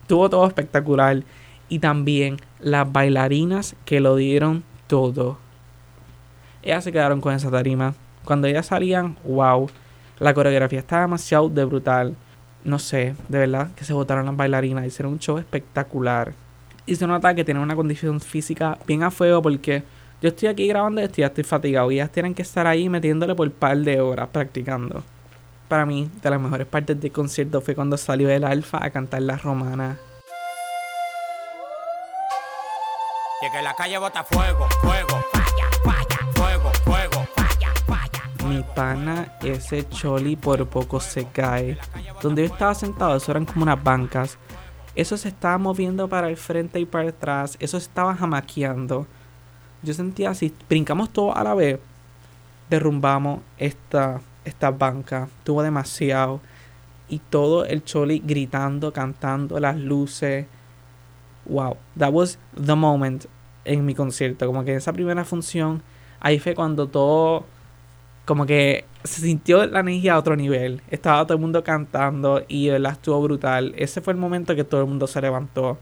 Tuvo 0.07 0.31
todo 0.31 0.47
espectacular. 0.47 1.23
Y 1.69 1.79
también 1.79 2.37
las 2.61 2.91
bailarinas 2.91 3.77
que 3.85 4.01
lo 4.01 4.17
dieron 4.17 4.65
todo. 4.87 5.39
Ellas 6.63 6.85
se 6.85 6.93
quedaron 6.93 7.21
con 7.21 7.35
esa 7.35 7.51
tarima 7.51 7.95
cuando 8.25 8.47
ellas 8.47 8.67
salían, 8.67 9.17
wow, 9.25 9.69
la 10.19 10.35
coreografía 10.35 10.79
estaba 10.79 11.03
demasiado 11.03 11.49
de 11.49 11.65
brutal. 11.65 12.17
No 12.65 12.79
sé, 12.79 13.15
de 13.29 13.39
verdad 13.39 13.71
que 13.77 13.85
se 13.85 13.93
botaron 13.93 14.27
las 14.27 14.37
bailarinas, 14.37 14.87
hicieron 14.87 15.13
un 15.13 15.19
show 15.19 15.39
espectacular. 15.39 16.33
Y 16.87 16.97
se 16.97 17.07
nota 17.07 17.35
que 17.35 17.45
tienen 17.45 17.63
una 17.63 17.77
condición 17.77 18.21
física 18.21 18.79
bien 18.87 19.03
a 19.03 19.11
fuego 19.11 19.43
porque 19.43 19.83
yo 20.23 20.29
estoy 20.29 20.49
aquí 20.49 20.67
grabando 20.67 21.01
esto 21.03 21.17
y 21.19 21.23
ya 21.23 21.27
estoy 21.27 21.45
fatigado 21.45 21.91
y 21.91 21.97
ellas 21.97 22.11
tienen 22.11 22.35
que 22.35 22.43
estar 22.43 22.67
ahí 22.67 22.89
metiéndole 22.89 23.35
por 23.35 23.49
un 23.49 23.55
par 23.55 23.77
de 23.77 24.01
horas 24.01 24.29
practicando. 24.29 25.03
Para 25.69 25.85
mí, 25.85 26.11
de 26.23 26.31
las 26.31 26.41
mejores 26.41 26.67
partes 26.67 27.01
del 27.01 27.13
concierto 27.13 27.61
fue 27.61 27.75
cuando 27.75 27.97
salió 27.97 28.31
el 28.31 28.45
alfa 28.45 28.85
a 28.85 28.91
cantar 28.91 29.23
la 29.23 29.37
romana. 29.37 29.99
Y 33.45 33.51
que 33.51 33.63
la 33.63 33.75
calle 33.75 33.99
bota 33.99 34.25
fuego, 34.25 34.67
fuego, 34.81 35.21
falla, 35.33 35.69
falla, 35.85 36.33
fuego, 36.35 36.73
fuego 36.85 37.27
mi 38.45 38.63
pana, 38.63 39.33
ese 39.43 39.89
choli 39.89 40.37
por 40.37 40.67
poco 40.69 41.01
se 41.01 41.27
cae. 41.27 41.79
Donde 42.23 42.47
yo 42.47 42.53
estaba 42.53 42.75
sentado, 42.75 43.17
eso 43.17 43.31
eran 43.31 43.47
como 43.47 43.63
unas 43.65 43.83
bancas. 43.83 44.39
Eso 44.95 45.17
se 45.17 45.29
estaba 45.29 45.59
moviendo 45.59 46.09
para 46.09 46.29
el 46.29 46.37
frente 46.37 46.79
y 46.79 46.85
para 46.85 47.09
atrás. 47.09 47.57
Eso 47.59 47.79
se 47.81 47.87
estaba 47.87 48.15
jamaqueando. 48.15 49.07
Yo 49.83 49.95
sentía 49.95 50.31
así, 50.31 50.55
brincamos 50.69 51.11
todo 51.11 51.37
a 51.37 51.43
la 51.43 51.55
vez. 51.55 51.81
Derrumbamos 52.71 53.41
esta, 53.59 54.21
esta 54.45 54.71
banca. 54.71 55.29
Tuvo 55.43 55.63
demasiado. 55.63 56.41
Y 57.09 57.19
todo 57.19 57.65
el 57.65 57.85
choli 57.85 58.23
gritando, 58.25 58.93
cantando, 58.93 59.59
las 59.59 59.77
luces. 59.77 60.47
Wow, 61.47 61.77
that 61.99 62.13
was 62.13 62.39
the 62.55 62.75
moment 62.75 63.27
en 63.65 63.85
mi 63.85 63.95
concierto. 63.95 64.47
Como 64.47 64.65
que 64.65 64.73
en 64.73 64.79
esa 64.79 64.93
primera 64.93 65.25
función, 65.25 65.83
ahí 66.21 66.39
fue 66.39 66.55
cuando 66.55 66.87
todo 66.89 67.45
como 68.25 68.47
que 68.47 68.85
se 69.05 69.21
sintió 69.21 69.67
la 69.67 69.81
energía 69.81 70.15
a 70.15 70.19
otro 70.19 70.37
nivel. 70.37 70.81
Estaba 70.91 71.25
todo 71.25 71.35
el 71.35 71.41
mundo 71.41 71.63
cantando 71.63 72.43
y 72.49 72.71
la 72.71 72.91
estuvo 72.91 73.21
brutal. 73.23 73.75
Ese 73.77 74.01
fue 74.01 74.15
el 74.15 74.19
momento 74.19 74.55
que 74.57 74.65
todo 74.65 74.81
el 74.81 74.87
mundo 74.87 75.07
se 75.07 75.21
levantó. 75.21 75.79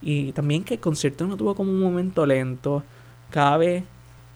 Y 0.00 0.32
también 0.32 0.62
que 0.62 0.74
el 0.74 0.80
concierto 0.80 1.26
no 1.26 1.36
tuvo 1.36 1.54
como 1.54 1.70
un 1.70 1.80
momento 1.80 2.24
lento. 2.24 2.84
Cada 3.30 3.56
vez 3.56 3.84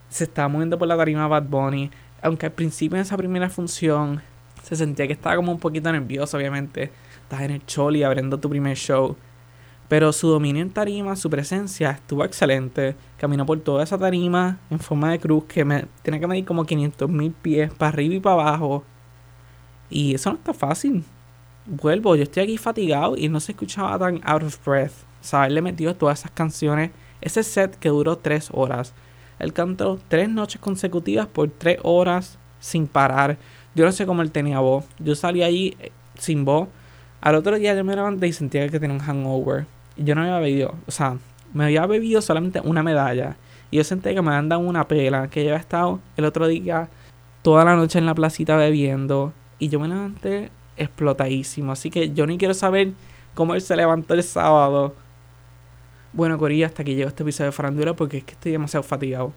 se 0.08 0.24
estaba 0.24 0.48
moviendo 0.48 0.78
por 0.78 0.88
la 0.88 0.96
tarima 0.96 1.28
Bad 1.28 1.44
Bunny. 1.44 1.90
Aunque 2.22 2.46
al 2.46 2.52
principio 2.52 2.96
en 2.96 3.02
esa 3.02 3.16
primera 3.16 3.48
función 3.48 4.20
se 4.62 4.76
sentía 4.76 5.06
que 5.06 5.12
estaba 5.12 5.36
como 5.36 5.52
un 5.52 5.60
poquito 5.60 5.92
nervioso, 5.92 6.36
obviamente. 6.36 6.90
Estás 7.22 7.42
en 7.42 7.52
el 7.52 7.64
choli 7.64 8.02
abriendo 8.02 8.40
tu 8.40 8.50
primer 8.50 8.76
show. 8.76 9.16
Pero 9.90 10.12
su 10.12 10.28
dominio 10.28 10.62
en 10.62 10.70
tarima, 10.70 11.16
su 11.16 11.28
presencia 11.28 11.90
estuvo 11.90 12.24
excelente. 12.24 12.94
Caminó 13.18 13.44
por 13.44 13.58
toda 13.58 13.82
esa 13.82 13.98
tarima 13.98 14.60
en 14.70 14.78
forma 14.78 15.10
de 15.10 15.18
cruz 15.18 15.46
que 15.46 15.64
me, 15.64 15.86
tiene 16.04 16.20
que 16.20 16.28
medir 16.28 16.44
como 16.44 16.64
500 16.64 17.10
mil 17.10 17.32
pies 17.32 17.74
para 17.74 17.88
arriba 17.88 18.14
y 18.14 18.20
para 18.20 18.34
abajo. 18.34 18.84
Y 19.90 20.14
eso 20.14 20.30
no 20.30 20.36
está 20.36 20.54
fácil. 20.54 21.02
Vuelvo, 21.66 22.14
yo 22.14 22.22
estoy 22.22 22.44
aquí 22.44 22.56
fatigado 22.56 23.16
y 23.16 23.28
no 23.28 23.40
se 23.40 23.50
escuchaba 23.50 23.98
tan 23.98 24.20
out 24.22 24.44
of 24.44 24.64
breath. 24.64 24.92
O 25.32 25.48
le 25.48 25.60
metió 25.60 25.96
todas 25.96 26.20
esas 26.20 26.30
canciones. 26.30 26.92
Ese 27.20 27.42
set 27.42 27.74
que 27.74 27.88
duró 27.88 28.16
tres 28.16 28.48
horas. 28.52 28.94
Él 29.40 29.52
cantó 29.52 29.98
tres 30.06 30.28
noches 30.28 30.60
consecutivas 30.60 31.26
por 31.26 31.50
tres 31.50 31.80
horas 31.82 32.38
sin 32.60 32.86
parar. 32.86 33.38
Yo 33.74 33.84
no 33.86 33.90
sé 33.90 34.06
cómo 34.06 34.22
él 34.22 34.30
tenía 34.30 34.60
voz. 34.60 34.84
Yo 35.00 35.16
salí 35.16 35.42
allí 35.42 35.76
eh, 35.80 35.90
sin 36.16 36.44
voz. 36.44 36.68
Al 37.20 37.34
otro 37.34 37.58
día 37.58 37.74
yo 37.74 37.82
me 37.82 37.96
levanté 37.96 38.28
y 38.28 38.32
sentía 38.32 38.68
que 38.68 38.78
tenía 38.78 38.94
un 38.94 39.02
hangover 39.02 39.66
yo 40.00 40.14
no 40.14 40.22
había 40.22 40.38
bebido, 40.38 40.74
o 40.86 40.90
sea, 40.90 41.16
me 41.52 41.64
había 41.64 41.86
bebido 41.86 42.22
solamente 42.22 42.60
una 42.60 42.82
medalla. 42.82 43.36
Y 43.70 43.76
yo 43.76 43.84
sentí 43.84 44.14
que 44.14 44.22
me 44.22 44.30
habían 44.30 44.48
dado 44.48 44.62
una 44.62 44.88
pela, 44.88 45.28
que 45.28 45.44
yo 45.44 45.50
había 45.50 45.60
estado 45.60 46.00
el 46.16 46.24
otro 46.24 46.48
día 46.48 46.88
toda 47.42 47.64
la 47.64 47.76
noche 47.76 47.98
en 47.98 48.06
la 48.06 48.14
placita 48.14 48.56
bebiendo. 48.56 49.32
Y 49.58 49.68
yo 49.68 49.78
me 49.78 49.88
levanté 49.88 50.50
explotadísimo. 50.76 51.72
Así 51.72 51.90
que 51.90 52.12
yo 52.12 52.26
ni 52.26 52.38
quiero 52.38 52.54
saber 52.54 52.92
cómo 53.34 53.54
él 53.54 53.60
se 53.60 53.76
levantó 53.76 54.14
el 54.14 54.22
sábado. 54.22 54.94
Bueno, 56.12 56.38
Corilla, 56.38 56.66
hasta 56.66 56.82
que 56.82 56.94
llegó 56.94 57.08
este 57.08 57.22
episodio 57.22 57.50
de 57.50 57.52
Farandura 57.52 57.94
porque 57.94 58.18
es 58.18 58.24
que 58.24 58.32
estoy 58.32 58.52
demasiado 58.52 58.82
fatigado. 58.82 59.32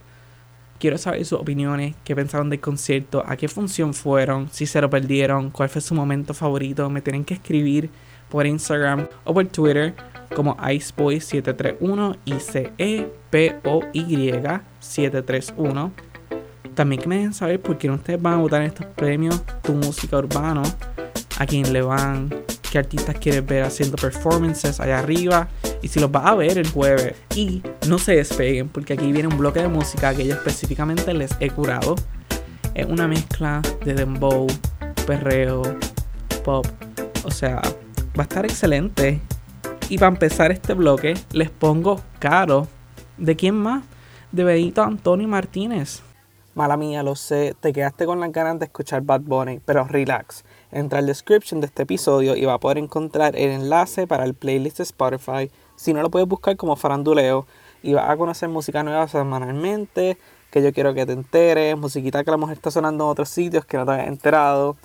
Quiero 0.79 0.97
saber 0.97 1.23
sus 1.23 1.39
opiniones, 1.39 1.95
qué 2.03 2.15
pensaron 2.15 2.49
del 2.49 2.59
concierto, 2.59 3.23
a 3.25 3.37
qué 3.37 3.47
función 3.47 3.93
fueron, 3.93 4.49
si 4.49 4.65
se 4.65 4.81
lo 4.81 4.89
perdieron, 4.89 5.49
cuál 5.51 5.69
fue 5.69 5.81
su 5.81 5.93
momento 5.93 6.33
favorito. 6.33 6.89
Me 6.89 7.01
tienen 7.01 7.23
que 7.23 7.35
escribir 7.35 7.89
por 8.33 8.47
Instagram 8.47 9.07
o 9.25 9.33
por 9.35 9.45
Twitter 9.45 9.93
como 10.35 10.57
Iceboy731 10.57 12.17
y 12.25 12.33
C 12.39 12.73
E 12.79 13.07
Y 13.93 14.31
731. 14.79 15.91
También 16.73 16.99
que 16.99 17.07
me 17.07 17.17
dejen 17.17 17.35
saber 17.35 17.61
por 17.61 17.77
qué 17.77 17.91
ustedes 17.91 18.19
van 18.19 18.33
a 18.33 18.37
votar 18.37 18.61
en 18.61 18.69
estos 18.69 18.87
premios 18.87 19.43
Tu 19.61 19.73
Música 19.73 20.17
Urbano, 20.17 20.63
a 21.37 21.45
quién 21.45 21.71
le 21.71 21.83
van, 21.83 22.33
qué 22.71 22.79
artistas 22.79 23.15
quieres 23.19 23.45
ver 23.45 23.61
haciendo 23.61 23.97
performances 23.97 24.79
allá 24.79 24.97
arriba 24.97 25.47
y 25.83 25.87
si 25.87 25.99
los 25.99 26.11
vas 26.11 26.25
a 26.25 26.33
ver 26.33 26.57
el 26.57 26.67
jueves. 26.67 27.13
Y 27.35 27.61
no 27.87 27.99
se 27.99 28.15
despeguen 28.15 28.67
porque 28.67 28.93
aquí 28.93 29.11
viene 29.11 29.27
un 29.27 29.37
bloque 29.37 29.61
de 29.61 29.67
música 29.67 30.15
que 30.15 30.25
yo 30.25 30.33
específicamente 30.33 31.13
les 31.13 31.35
he 31.39 31.51
curado. 31.51 31.93
Es 32.73 32.87
una 32.87 33.07
mezcla 33.07 33.61
de 33.85 33.93
dembow, 33.93 34.47
perreo, 35.05 35.61
pop. 36.43 36.65
O 37.25 37.29
sea, 37.29 37.61
va 38.17 38.23
a 38.23 38.27
estar 38.27 38.45
excelente. 38.45 39.21
Y 39.89 39.97
para 39.97 40.11
empezar 40.11 40.51
este 40.51 40.73
bloque, 40.73 41.15
les 41.31 41.49
pongo 41.49 42.01
Caro 42.19 42.67
¿De 43.17 43.35
quién 43.35 43.55
más? 43.55 43.83
De 44.31 44.43
Benito 44.43 44.81
Antonio 44.81 45.27
Martínez. 45.27 46.01
Mala 46.55 46.77
mía, 46.77 47.03
lo 47.03 47.15
sé, 47.15 47.55
te 47.59 47.71
quedaste 47.73 48.05
con 48.05 48.19
las 48.19 48.31
ganas 48.31 48.59
de 48.59 48.65
escuchar 48.65 49.01
Bad 49.01 49.21
Bunny, 49.21 49.59
pero 49.63 49.85
relax. 49.85 50.43
Entra 50.71 50.99
al 50.99 51.05
description 51.05 51.61
de 51.61 51.67
este 51.67 51.83
episodio 51.83 52.35
y 52.35 52.45
va 52.45 52.55
a 52.55 52.59
poder 52.59 52.79
encontrar 52.79 53.35
el 53.35 53.51
enlace 53.51 54.07
para 54.07 54.23
el 54.23 54.33
playlist 54.33 54.79
Spotify. 54.79 55.51
Si 55.75 55.93
no, 55.93 56.01
lo 56.01 56.09
puedes 56.09 56.27
buscar 56.27 56.57
como 56.57 56.75
faranduleo 56.75 57.45
y 57.83 57.93
vas 57.93 58.09
a 58.09 58.17
conocer 58.17 58.49
música 58.49 58.83
nueva 58.83 59.07
semanalmente, 59.07 60.17
que 60.49 60.61
yo 60.61 60.73
quiero 60.73 60.93
que 60.93 61.05
te 61.05 61.13
enteres, 61.13 61.77
musiquita 61.77 62.23
que 62.23 62.31
la 62.31 62.37
mujer 62.37 62.57
está 62.57 62.71
sonando 62.71 63.05
en 63.05 63.09
otros 63.11 63.29
sitios 63.29 63.65
que 63.65 63.77
no 63.77 63.85
te 63.85 63.91
has 63.91 64.07
enterado. 64.07 64.75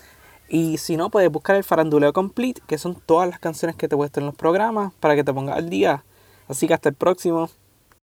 Y 0.49 0.79
si 0.79 0.97
no, 0.97 1.11
puedes 1.11 1.31
buscar 1.31 1.57
el 1.57 1.65
faranduleo 1.65 2.13
complete, 2.13 2.63
que 2.67 2.79
son 2.79 2.95
todas 2.95 3.29
las 3.29 3.39
canciones 3.39 3.77
que 3.77 3.89
te 3.89 3.97
puesto 3.97 4.21
en 4.21 4.27
los 4.27 4.35
programas 4.35 4.93
para 5.01 5.15
que 5.15 5.25
te 5.25 5.33
pongas 5.33 5.59
al 5.59 5.69
día. 5.69 6.05
Así 6.49 6.67
que 6.67 6.75
hasta 6.75 6.89
el 6.89 6.95
próximo. 6.95 7.51